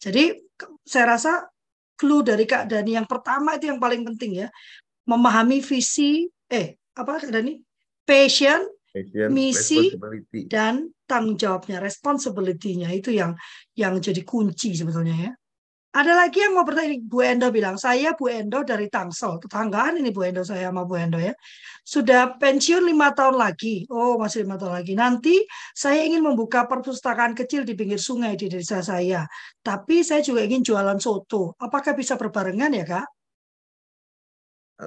[0.00, 0.32] Jadi
[0.80, 1.44] saya rasa
[1.94, 4.48] clue dari Kak Dani yang pertama itu yang paling penting ya.
[5.04, 7.60] Memahami visi, eh apa Kak Dani?
[8.08, 9.92] Passion, Passion misi,
[10.48, 13.36] dan tanggung jawabnya, responsibility-nya itu yang
[13.76, 15.32] yang jadi kunci sebetulnya ya.
[15.90, 20.14] Ada lagi yang mau bertanya, Bu Endo bilang, saya Bu Endo dari Tangsel, tetanggaan ini
[20.14, 21.34] Bu Endo saya sama Bu Endo ya.
[21.82, 24.94] Sudah pensiun lima tahun lagi, oh masih lima tahun lagi.
[24.94, 25.42] Nanti
[25.74, 29.26] saya ingin membuka perpustakaan kecil di pinggir sungai di desa saya.
[29.66, 31.58] Tapi saya juga ingin jualan soto.
[31.58, 33.06] Apakah bisa berbarengan ya Kak?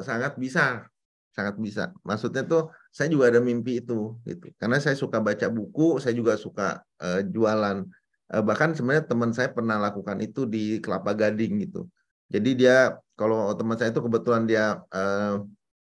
[0.07, 0.87] Sangat bisa,
[1.35, 1.91] sangat bisa.
[2.07, 4.55] Maksudnya tuh saya juga ada mimpi itu, gitu.
[4.55, 8.02] Karena saya suka baca buku, saya juga suka uh, jualan Eh,
[8.41, 11.85] bahkan sebenarnya teman saya pernah lakukan itu di Kelapa Gading gitu.
[12.33, 15.37] Jadi dia kalau teman saya itu kebetulan dia eh,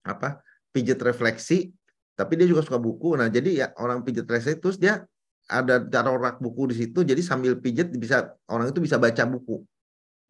[0.03, 0.43] apa
[0.75, 1.71] pijat refleksi,
[2.19, 3.15] tapi dia juga suka buku.
[3.15, 5.07] Nah jadi ya orang pijat refleksi terus dia
[5.47, 7.07] ada cara rak buku di situ.
[7.07, 9.63] Jadi sambil pijat bisa orang itu bisa baca buku,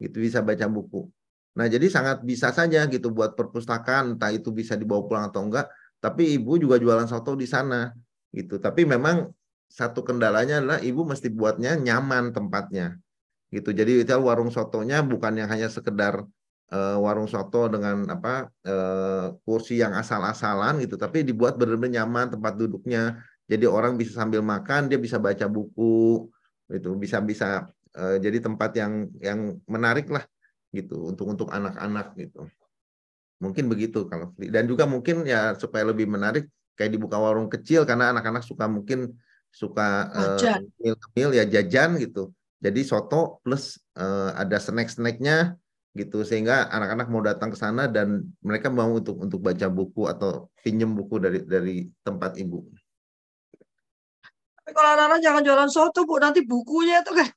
[0.03, 1.09] gitu bisa baca buku.
[1.55, 5.71] Nah jadi sangat bisa saja gitu buat perpustakaan, entah itu bisa dibawa pulang atau enggak.
[6.03, 7.95] Tapi ibu juga jualan soto di sana
[8.35, 8.61] gitu.
[8.61, 9.31] Tapi memang
[9.71, 12.99] satu kendalanya adalah ibu mesti buatnya nyaman tempatnya.
[13.51, 13.71] Gitu.
[13.71, 16.27] Jadi itu warung sotonya bukan yang hanya sekedar
[16.75, 22.59] uh, warung soto dengan apa uh, kursi yang asal-asalan gitu tapi dibuat benar-benar nyaman tempat
[22.59, 23.23] duduknya.
[23.45, 26.27] Jadi orang bisa sambil makan dia bisa baca buku
[26.73, 30.25] itu bisa bisa uh, jadi tempat yang yang menarik lah
[30.75, 31.11] gitu.
[31.15, 32.51] Untuk untuk anak-anak gitu.
[33.43, 38.11] Mungkin begitu kalau dan juga mungkin ya supaya lebih menarik kayak dibuka warung kecil karena
[38.11, 39.15] anak-anak suka mungkin
[39.55, 40.59] suka uh,
[41.15, 42.35] ya jajan gitu.
[42.59, 45.55] Jadi soto plus uh, ada snack-snacknya
[45.95, 50.51] gitu sehingga anak-anak mau datang ke sana dan mereka mau untuk untuk baca buku atau
[50.59, 52.67] pinjem buku dari dari tempat ibu.
[54.59, 57.29] Tapi kalau anak-anak jangan jualan soto bu, nanti bukunya itu kan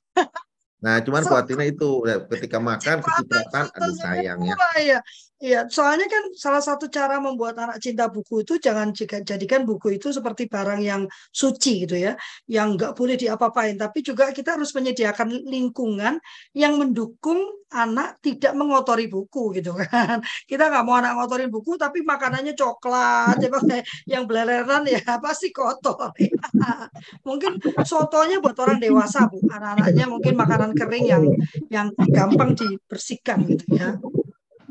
[0.78, 4.98] Nah, cuman khawatirnya itu ketika makan kecipratan, aduh sayang ya.
[5.38, 5.70] Iya.
[5.70, 8.90] Soalnya kan salah satu cara membuat anak cinta buku itu jangan
[9.22, 12.18] jadikan buku itu seperti barang yang suci gitu ya,
[12.50, 13.78] yang nggak boleh diapa-apain.
[13.78, 16.18] Tapi juga kita harus menyediakan lingkungan
[16.58, 17.38] yang mendukung
[17.70, 20.18] anak tidak mengotori buku gitu kan.
[20.50, 23.36] Kita nggak mau anak ngotorin buku, tapi makanannya coklat,
[24.12, 26.10] yang beleleran ya pasti kotor.
[27.28, 31.24] mungkin sotonya buat orang dewasa bu, anak-anaknya mungkin makanan kering yang
[31.68, 34.00] yang gampang dibersihkan gitu ya.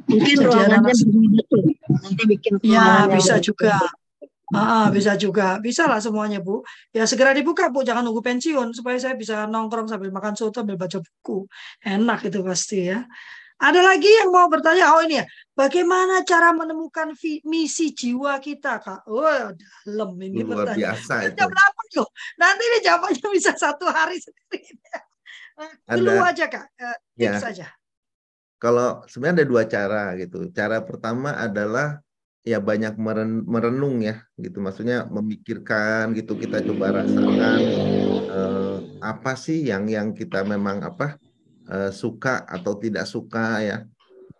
[0.07, 1.57] Mungkin ruangannya begitu.
[1.87, 3.79] Nanti bikin Ya, bisa juga.
[4.55, 5.59] Ah, bisa juga.
[5.59, 6.63] Bisa lah semuanya, Bu.
[6.95, 7.83] Ya segera dibuka, Bu.
[7.83, 11.47] Jangan nunggu pensiun supaya saya bisa nongkrong sambil makan soto sambil baca buku.
[11.83, 13.03] Enak itu pasti ya.
[13.57, 15.25] Ada lagi yang mau bertanya, oh ini ya,
[15.57, 19.09] bagaimana cara menemukan misi jiwa kita, Kak?
[19.09, 19.49] Oh,
[19.81, 20.93] dalam ini Luar pertanyaan.
[20.93, 21.41] biasa itu.
[21.41, 22.09] Jam 8 loh.
[22.37, 24.77] Nanti ini jawabannya bisa satu hari sendiri.
[25.89, 27.67] Dulu ada, aja kak, uh, tips ya, aja.
[28.57, 30.49] Kalau sebenarnya ada dua cara gitu.
[30.49, 32.01] Cara pertama adalah
[32.41, 34.57] ya banyak meren, merenung ya gitu.
[34.57, 36.33] Maksudnya memikirkan gitu.
[36.33, 37.59] Kita coba rasakan
[38.33, 41.21] uh, apa sih yang yang kita memang apa
[41.69, 43.77] uh, suka atau tidak suka ya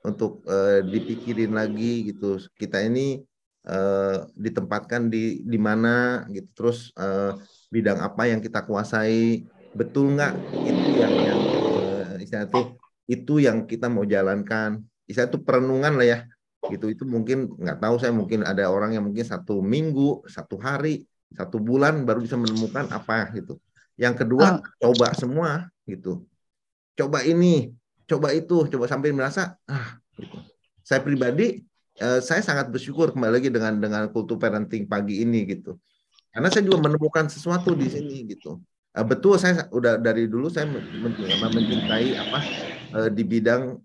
[0.02, 2.42] untuk uh, dipikirin lagi gitu.
[2.58, 3.22] Kita ini
[3.68, 7.36] uh, ditempatkan di di mana gitu terus uh,
[7.70, 9.44] bidang apa yang kita kuasai
[9.76, 10.34] betul nggak
[10.66, 11.40] itu yang yang
[11.76, 12.62] uh, istilah itu
[13.08, 14.84] itu yang kita mau jalankan.
[15.08, 16.20] Istilah itu perenungan lah ya.
[16.68, 21.08] Gitu itu mungkin nggak tahu saya mungkin ada orang yang mungkin satu minggu satu hari
[21.32, 23.58] satu bulan baru bisa menemukan apa gitu.
[23.96, 24.92] Yang kedua oh.
[24.92, 26.28] coba semua gitu.
[27.00, 27.72] Coba ini
[28.08, 30.40] coba itu coba sampai merasa ah gitu.
[30.80, 31.64] saya pribadi
[32.00, 35.80] eh, saya sangat bersyukur kembali lagi dengan dengan kultur parenting pagi ini gitu.
[36.36, 38.60] Karena saya juga menemukan sesuatu di sini gitu
[39.06, 42.40] betul saya udah dari dulu saya mencintai apa
[42.98, 43.78] eh, di bidang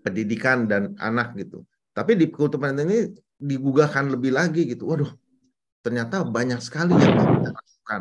[0.00, 3.00] pendidikan dan anak gitu tapi di kultur parenting ini
[3.40, 5.10] digugahkan lebih lagi gitu waduh
[5.80, 8.00] ternyata banyak sekali yang kita lakukan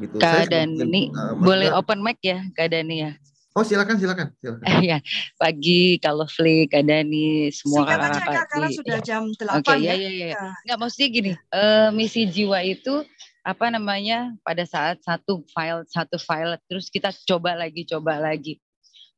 [0.00, 0.16] gitu.
[0.22, 3.12] Kak Dani, uh, boleh open mic ya Kak Dani ya?
[3.58, 4.62] Oh silakan silakan silakan.
[4.78, 5.02] Iya
[5.42, 8.46] pagi kalau Fli, Kak Dani, semua kakak-kakak.
[8.46, 9.06] Karena sudah iya.
[9.06, 9.94] jam 8 okay, ya.
[9.94, 10.36] Iya iya iya.
[10.62, 13.02] Enggak maksudnya gini, uh, misi jiwa itu
[13.42, 18.62] apa namanya pada saat satu file satu file terus kita coba lagi coba lagi.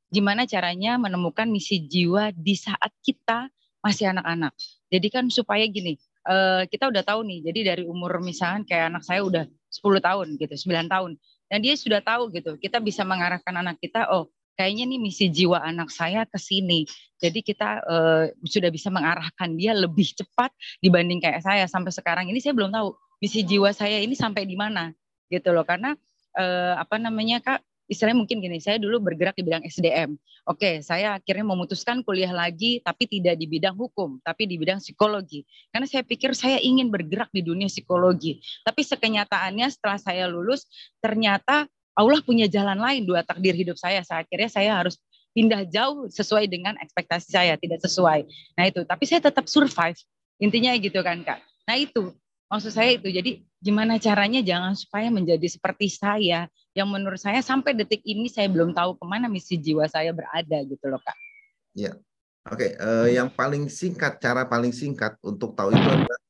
[0.09, 3.53] Gimana caranya menemukan misi jiwa di saat kita
[3.85, 4.57] masih anak-anak.
[4.89, 7.53] Jadi kan supaya gini, uh, kita udah tahu nih.
[7.53, 11.21] Jadi dari umur misalnya kayak anak saya udah 10 tahun gitu, 9 tahun.
[11.53, 15.61] Dan dia sudah tahu gitu, kita bisa mengarahkan anak kita, oh kayaknya nih misi jiwa
[15.61, 16.89] anak saya ke sini.
[17.21, 20.49] Jadi kita uh, sudah bisa mengarahkan dia lebih cepat
[20.81, 21.69] dibanding kayak saya.
[21.69, 24.97] Sampai sekarang ini saya belum tahu misi jiwa saya ini sampai di mana
[25.29, 25.69] gitu loh.
[25.69, 25.93] Karena
[26.41, 27.61] uh, apa namanya Kak,
[27.93, 30.17] istilahnya mungkin gini, saya dulu bergerak di bidang SDM.
[30.49, 35.45] Oke, saya akhirnya memutuskan kuliah lagi, tapi tidak di bidang hukum, tapi di bidang psikologi.
[35.71, 38.43] Karena saya pikir saya ingin bergerak di dunia psikologi.
[38.65, 40.67] Tapi sekenyataannya setelah saya lulus,
[40.99, 44.01] ternyata Allah punya jalan lain dua takdir hidup saya.
[44.03, 44.97] Saya akhirnya saya harus
[45.33, 48.25] pindah jauh sesuai dengan ekspektasi saya, tidak sesuai.
[48.57, 49.97] Nah itu, tapi saya tetap survive.
[50.41, 51.41] Intinya gitu kan Kak.
[51.69, 52.13] Nah itu,
[52.53, 53.09] maksud saya itu.
[53.09, 58.49] Jadi gimana caranya jangan supaya menjadi seperti saya yang menurut saya sampai detik ini saya
[58.49, 61.17] belum tahu ke mana misi jiwa saya berada gitu loh kak.
[61.77, 61.93] Ya,
[62.49, 62.57] oke.
[62.57, 62.71] Okay.
[62.81, 66.21] Uh, eh, yang paling singkat, cara paling singkat untuk tahu itu adalah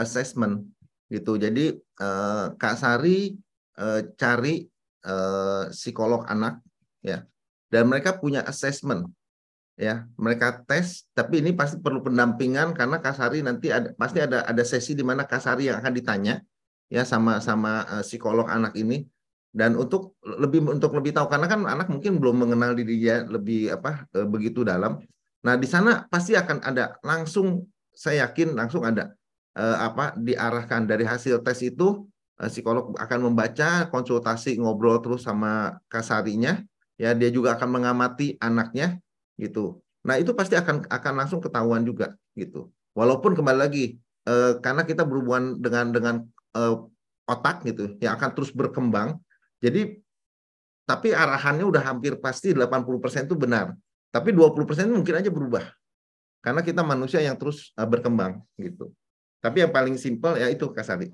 [0.00, 0.64] assessment
[1.12, 1.36] gitu.
[1.36, 3.36] Jadi uh, Kak Sari
[3.76, 4.64] uh, cari
[5.04, 6.64] uh, psikolog anak
[7.04, 7.24] ya,
[7.68, 9.08] dan mereka punya assessment
[9.76, 10.08] ya.
[10.16, 14.64] Mereka tes, tapi ini pasti perlu pendampingan karena Kak Sari nanti ada pasti ada ada
[14.64, 16.40] sesi di mana Kak Sari yang akan ditanya
[16.92, 19.08] ya sama sama uh, psikolog anak ini
[19.52, 23.76] dan untuk lebih untuk lebih tahu karena kan anak mungkin belum mengenal diri dia lebih
[23.76, 24.96] apa e, begitu dalam.
[25.44, 29.12] Nah, di sana pasti akan ada langsung saya yakin langsung ada
[29.52, 32.08] e, apa diarahkan dari hasil tes itu
[32.40, 36.64] e, psikolog akan membaca, konsultasi, ngobrol terus sama kasarinya,
[36.96, 38.96] ya dia juga akan mengamati anaknya
[39.36, 39.84] gitu.
[40.08, 42.72] Nah, itu pasti akan akan langsung ketahuan juga gitu.
[42.96, 43.96] Walaupun kembali lagi
[44.62, 46.16] karena kita berhubungan dengan dengan
[47.26, 49.18] otak gitu yang akan terus berkembang
[49.62, 50.02] jadi
[50.82, 53.72] tapi arahannya udah hampir pasti 80% itu benar.
[54.10, 55.64] Tapi 20% mungkin aja berubah.
[56.42, 58.90] Karena kita manusia yang terus uh, berkembang gitu.
[59.38, 61.08] Tapi yang paling simpel ya itu Kasari.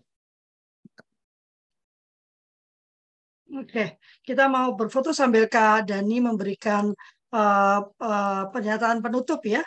[3.49, 6.93] Oke, kita mau berfoto sambil Kak Dani memberikan
[7.33, 9.65] uh, uh, pernyataan penutup ya.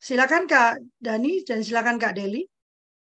[0.00, 2.44] Silakan Kak Dani dan silakan Kak Deli.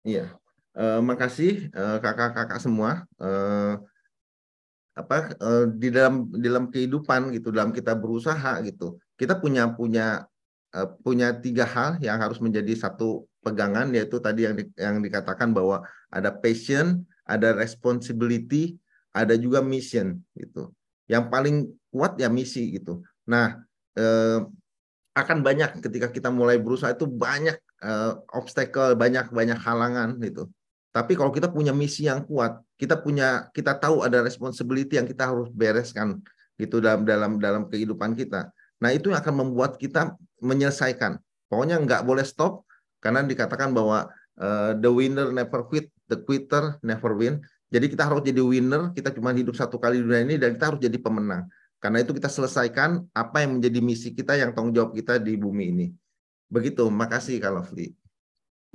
[0.06, 0.34] Iya,
[0.78, 2.92] uh, makasih kakak-kakak uh, semua.
[3.18, 3.82] Uh,
[4.94, 9.02] apa uh, di dalam di dalam kehidupan gitu dalam kita berusaha gitu.
[9.18, 10.26] Kita punya punya
[10.78, 15.52] uh, punya tiga hal yang harus menjadi satu pegangan yaitu tadi yang di, yang dikatakan
[15.52, 15.82] bahwa
[16.14, 18.78] ada passion ada responsibility
[19.14, 20.70] ada juga mission gitu.
[21.10, 21.56] Yang paling
[21.90, 23.02] kuat ya misi gitu.
[23.26, 23.66] Nah
[23.98, 24.46] uh,
[25.14, 30.50] akan banyak ketika kita mulai berusaha itu banyak uh, obstacle banyak banyak halangan gitu.
[30.94, 35.32] Tapi kalau kita punya misi yang kuat, kita punya kita tahu ada responsibility yang kita
[35.32, 36.20] harus bereskan
[36.60, 38.52] gitu dalam dalam dalam kehidupan kita.
[38.84, 41.16] Nah, itu yang akan membuat kita menyelesaikan.
[41.48, 42.68] Pokoknya nggak boleh stop
[43.00, 47.40] karena dikatakan bahwa uh, the winner never quit, the quitter never win.
[47.72, 50.76] Jadi kita harus jadi winner, kita cuma hidup satu kali di dunia ini dan kita
[50.76, 51.48] harus jadi pemenang.
[51.80, 55.66] Karena itu kita selesaikan apa yang menjadi misi kita yang tanggung jawab kita di bumi
[55.74, 55.88] ini.
[56.52, 57.92] Begitu, makasih kalau Fli.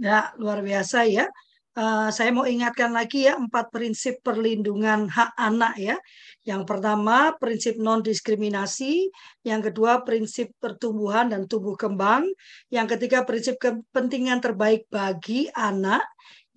[0.01, 1.31] Ya, luar biasa ya.
[1.79, 5.95] Uh, saya mau ingatkan lagi ya empat prinsip perlindungan hak anak ya.
[6.43, 9.07] Yang pertama prinsip non diskriminasi,
[9.47, 12.26] yang kedua prinsip pertumbuhan dan tumbuh kembang,
[12.74, 16.03] yang ketiga prinsip kepentingan terbaik bagi anak,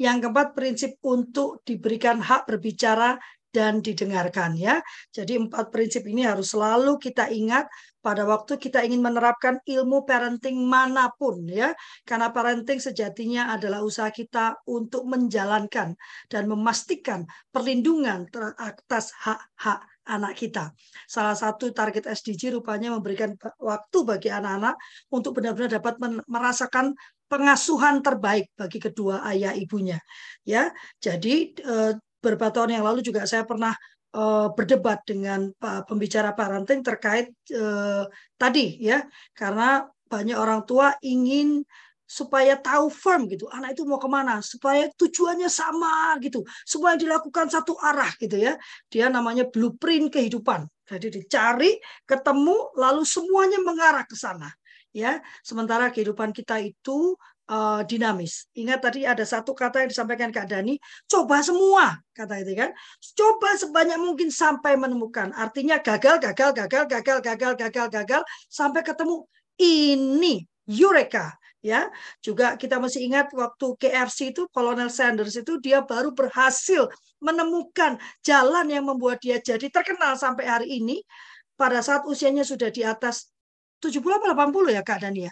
[0.01, 3.21] yang keempat prinsip untuk diberikan hak berbicara
[3.51, 4.79] dan didengarkan ya.
[5.11, 7.67] Jadi empat prinsip ini harus selalu kita ingat
[8.01, 11.69] pada waktu kita ingin menerapkan ilmu parenting mana pun ya
[12.01, 15.93] karena parenting sejatinya adalah usaha kita untuk menjalankan
[16.25, 18.25] dan memastikan perlindungan
[18.57, 20.73] atas hak-hak anak kita.
[21.05, 24.75] Salah satu target SDG rupanya memberikan waktu bagi anak-anak
[25.13, 26.97] untuk benar-benar dapat merasakan
[27.29, 30.01] pengasuhan terbaik bagi kedua ayah ibunya.
[30.43, 33.73] Ya, jadi eh, beberapa tahun yang lalu juga saya pernah
[34.13, 38.05] uh, berdebat dengan uh, pembicara parenting terkait uh,
[38.37, 39.03] tadi ya.
[39.33, 41.65] Karena banyak orang tua ingin
[42.11, 44.43] supaya tahu firm gitu anak itu mau ke mana?
[44.45, 46.45] Supaya tujuannya sama gitu.
[46.63, 48.53] Supaya dilakukan satu arah gitu ya.
[48.91, 50.67] Dia namanya blueprint kehidupan.
[50.91, 54.51] Jadi dicari ketemu lalu semuanya mengarah ke sana
[54.91, 55.23] ya.
[55.39, 57.15] Sementara kehidupan kita itu
[57.51, 58.47] uh, dinamis.
[58.55, 62.71] Ingat tadi ada satu kata yang disampaikan Kak Dani, coba semua kata itu kan.
[63.13, 65.35] Coba sebanyak mungkin sampai menemukan.
[65.35, 69.27] Artinya gagal, gagal, gagal, gagal, gagal, gagal, gagal sampai ketemu
[69.59, 71.93] ini Eureka ya
[72.25, 76.89] juga kita masih ingat waktu KFC itu Kolonel Sanders itu dia baru berhasil
[77.21, 81.05] menemukan jalan yang membuat dia jadi terkenal sampai hari ini
[81.53, 83.29] pada saat usianya sudah di atas
[83.77, 85.31] 70 atau 80 ya Kak Dani ya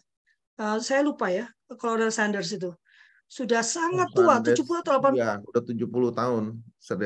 [0.60, 1.48] uh, saya lupa ya
[1.80, 2.70] Colonel Sanders itu
[3.30, 6.44] sudah sangat tua, Sanders, 70 atau 80 ya, udah 70 tahun.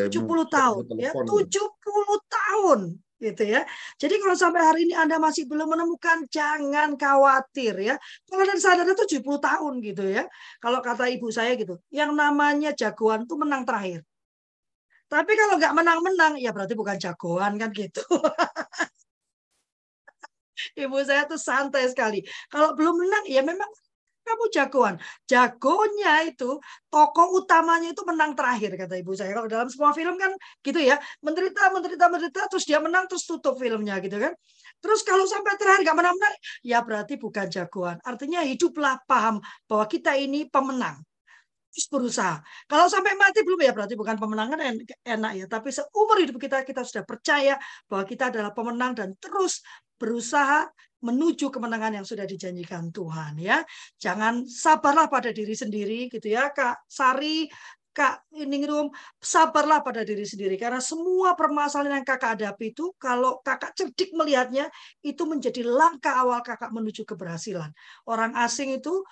[0.07, 2.79] 70 tahun ya, 70 tahun
[3.19, 3.61] gitu ya.
[3.99, 7.95] Jadi kalau sampai hari ini Anda masih belum menemukan jangan khawatir ya.
[8.23, 10.23] Colonel Sanders itu 70 tahun gitu ya.
[10.63, 14.07] Kalau kata ibu saya gitu, yang namanya jagoan itu menang terakhir.
[15.11, 18.01] Tapi kalau nggak menang-menang, ya berarti bukan jagoan kan gitu.
[20.73, 22.25] Ibu saya tuh santai sekali.
[22.49, 23.69] Kalau belum menang, ya memang
[24.23, 24.95] kamu jagoan.
[25.27, 26.57] Jagonya itu
[26.87, 29.35] tokoh utamanya itu menang terakhir kata ibu saya.
[29.35, 30.31] Kalau dalam semua film kan
[30.63, 34.33] gitu ya, menderita, menderita, menderita, terus dia menang, terus tutup filmnya gitu kan.
[34.79, 37.99] Terus kalau sampai terakhir gak menang-menang, ya berarti bukan jagoan.
[38.03, 41.03] Artinya hiduplah paham bahwa kita ini pemenang
[41.73, 42.37] terus berusaha.
[42.69, 44.61] Kalau sampai mati belum ya berarti bukan pemenangan
[45.01, 45.45] enak ya.
[45.49, 47.57] Tapi seumur hidup kita kita sudah percaya
[47.89, 49.65] bahwa kita adalah pemenang dan terus
[49.97, 50.69] berusaha
[51.03, 53.65] menuju kemenangan yang sudah dijanjikan Tuhan ya.
[53.97, 57.49] Jangan sabarlah pada diri sendiri gitu ya Kak Sari,
[57.93, 58.89] Kak Ningrum,
[59.21, 64.65] sabarlah pada diri sendiri karena semua permasalahan yang kakak hadapi itu kalau kakak cerdik melihatnya
[65.05, 67.69] itu menjadi langkah awal kakak menuju keberhasilan.
[68.09, 69.05] Orang asing itu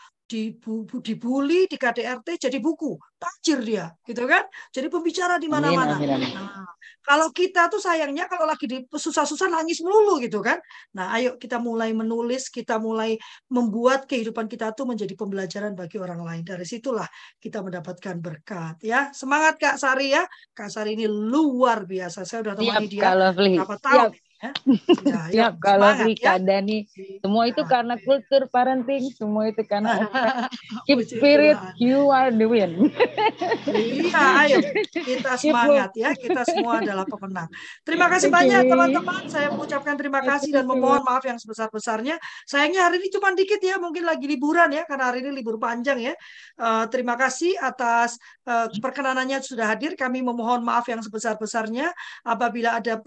[1.03, 2.95] dibully di KDRT jadi buku.
[3.21, 4.47] Tajir dia gitu kan?
[4.73, 5.99] Jadi pembicara di mana-mana.
[5.99, 6.65] nah,
[7.05, 10.57] kalau kita tuh sayangnya kalau lagi di susah-susah nangis melulu gitu kan?
[10.97, 13.19] Nah ayo kita mulai menulis kita mulai
[13.53, 16.43] membuat kehidupan kita tuh menjadi pembelajaran bagi orang lain.
[16.47, 17.05] Dari situlah
[17.37, 19.13] kita mendapatkan berkat ya.
[19.13, 20.23] Semangat Kak Sari ya.
[20.55, 22.25] Kak Sari ini luar biasa.
[22.25, 24.51] Saya udah temani dia berapa tahun Siap Ya,
[25.05, 26.41] ya, ya kalau Rika ya.
[26.41, 26.89] Dani,
[27.21, 30.01] semua itu karena kultur parenting, semua itu karena
[30.89, 32.89] keep spirit, you are the win.
[33.69, 34.57] Iya, ayo
[34.89, 37.53] kita semangat ya, kita semua adalah pemenang.
[37.85, 42.17] Terima kasih banyak teman-teman, saya mengucapkan terima kasih dan memohon maaf yang sebesar-besarnya.
[42.49, 46.01] Sayangnya hari ini cuma dikit ya, mungkin lagi liburan ya, karena hari ini libur panjang
[46.01, 46.13] ya.
[46.57, 48.17] Uh, terima kasih atas
[48.49, 49.93] uh, perkenanannya sudah hadir.
[49.93, 51.93] Kami memohon maaf yang sebesar-besarnya
[52.25, 52.97] apabila ada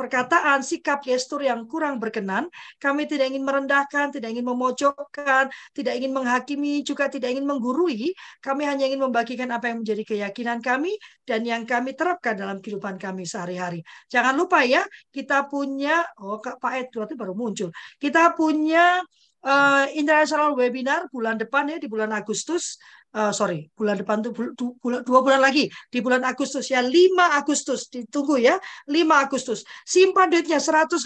[0.00, 2.48] perkataan, sikap, gestur yang kurang berkenan.
[2.80, 8.16] Kami tidak ingin merendahkan, tidak ingin memojokkan, tidak ingin menghakimi, juga tidak ingin menggurui.
[8.40, 10.96] Kami hanya ingin membagikan apa yang menjadi keyakinan kami
[11.28, 13.84] dan yang kami terapkan dalam kehidupan kami sehari-hari.
[14.08, 14.80] Jangan lupa ya,
[15.12, 17.68] kita punya, oh Pak Ed berarti baru muncul.
[18.00, 19.04] Kita punya
[19.44, 22.80] uh, international webinar bulan depan ya di bulan Agustus
[23.14, 24.32] uh, sorry bulan depan tuh
[24.80, 25.66] bulan, dua bulan lagi.
[25.90, 27.90] Di bulan Agustus ya 5 Agustus.
[27.90, 28.56] Ditunggu ya
[28.86, 29.66] 5 Agustus.
[29.86, 31.02] Simpan duitnya 115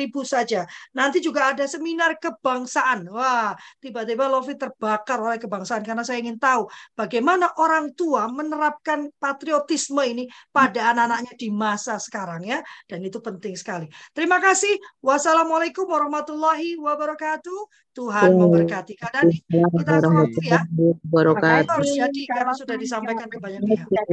[0.00, 0.66] ribu saja.
[0.94, 3.06] Nanti juga ada seminar kebangsaan.
[3.10, 6.66] Wah tiba-tiba Lofi terbakar oleh kebangsaan karena saya ingin tahu
[6.98, 12.58] bagaimana orang tua menerapkan patriotisme ini pada anak-anaknya di masa sekarang ya.
[12.86, 13.86] Dan itu penting sekali.
[14.12, 14.78] Terima kasih.
[15.02, 18.92] Wassalamualaikum warahmatullahi wabarakatuh Tuhan memberkati.
[19.00, 20.60] Kadang kita waktu ya.
[21.08, 24.04] Makanya itu harus jadi karena sudah disampaikan ke banyak pihak.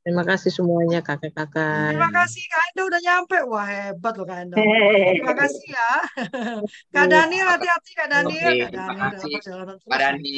[0.00, 1.92] Terima kasih semuanya kakak-kakak.
[1.92, 3.36] Terima kasih Kak Endo udah nyampe.
[3.44, 4.56] Wah hebat loh Kak Endo.
[4.56, 5.90] Terima kasih ya.
[6.96, 8.48] Kak Daniel hati-hati Kak Daniel.
[8.48, 10.36] Kak Daniel dalam perjalanan Pak Dani.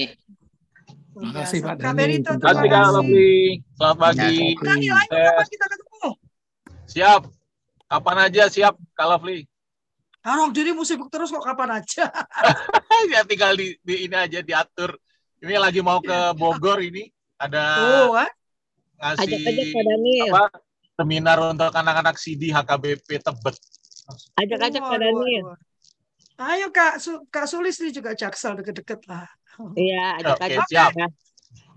[1.14, 3.62] Terima kasih Pak Kak Berito, terima kasih.
[3.78, 4.36] Selamat pagi.
[4.58, 6.08] Daniel, ayo kapan kita ketemu?
[6.90, 7.22] Siap.
[7.86, 9.51] Kapan aja siap, Kak Lovely.
[10.22, 12.06] Orang dirimu sibuk terus kok kapan aja.
[13.12, 14.94] ya tinggal di, di ini aja diatur.
[15.42, 17.62] Ini lagi mau ke Bogor ini ada
[18.06, 18.14] oh,
[19.02, 19.42] ngasih
[20.30, 20.46] apa,
[20.94, 23.56] seminar untuk anak-anak CD HKBP Tebet.
[24.38, 25.46] Ajak ajak Kak Waduh, Daniel.
[25.50, 25.70] waduh.
[26.42, 29.26] Ayo Kak, Su- Kak Sulis nih juga Jaksel deket-deket lah.
[29.74, 30.66] Iya, ajak Oke, ajak.
[30.70, 30.92] siap.
[30.96, 31.08] ya.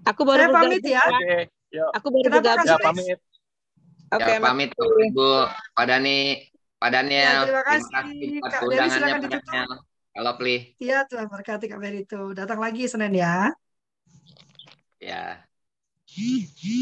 [0.06, 1.02] Aku baru Saya pamit ya.
[1.02, 1.12] Kak.
[1.18, 1.38] Oke,
[1.74, 1.89] yuk.
[1.98, 2.66] Aku baru Kenapa, bergabung.
[2.66, 3.20] Ya, pamit.
[4.14, 4.70] Oke, ya, pamit.
[4.78, 5.30] Ibu,
[5.76, 6.18] Pak Dani,
[6.80, 7.43] Pak Daniel.
[7.43, 8.01] Ya, terima kasih.
[8.19, 9.71] Terima kasih undangannya Pak Daniel.
[10.15, 10.55] Kalau Pli.
[10.80, 12.21] Iya, Tuhan berkati Kak itu.
[12.32, 13.51] Datang lagi Senin ya.
[15.03, 15.43] Ya.
[16.15, 16.80] Hi, hi.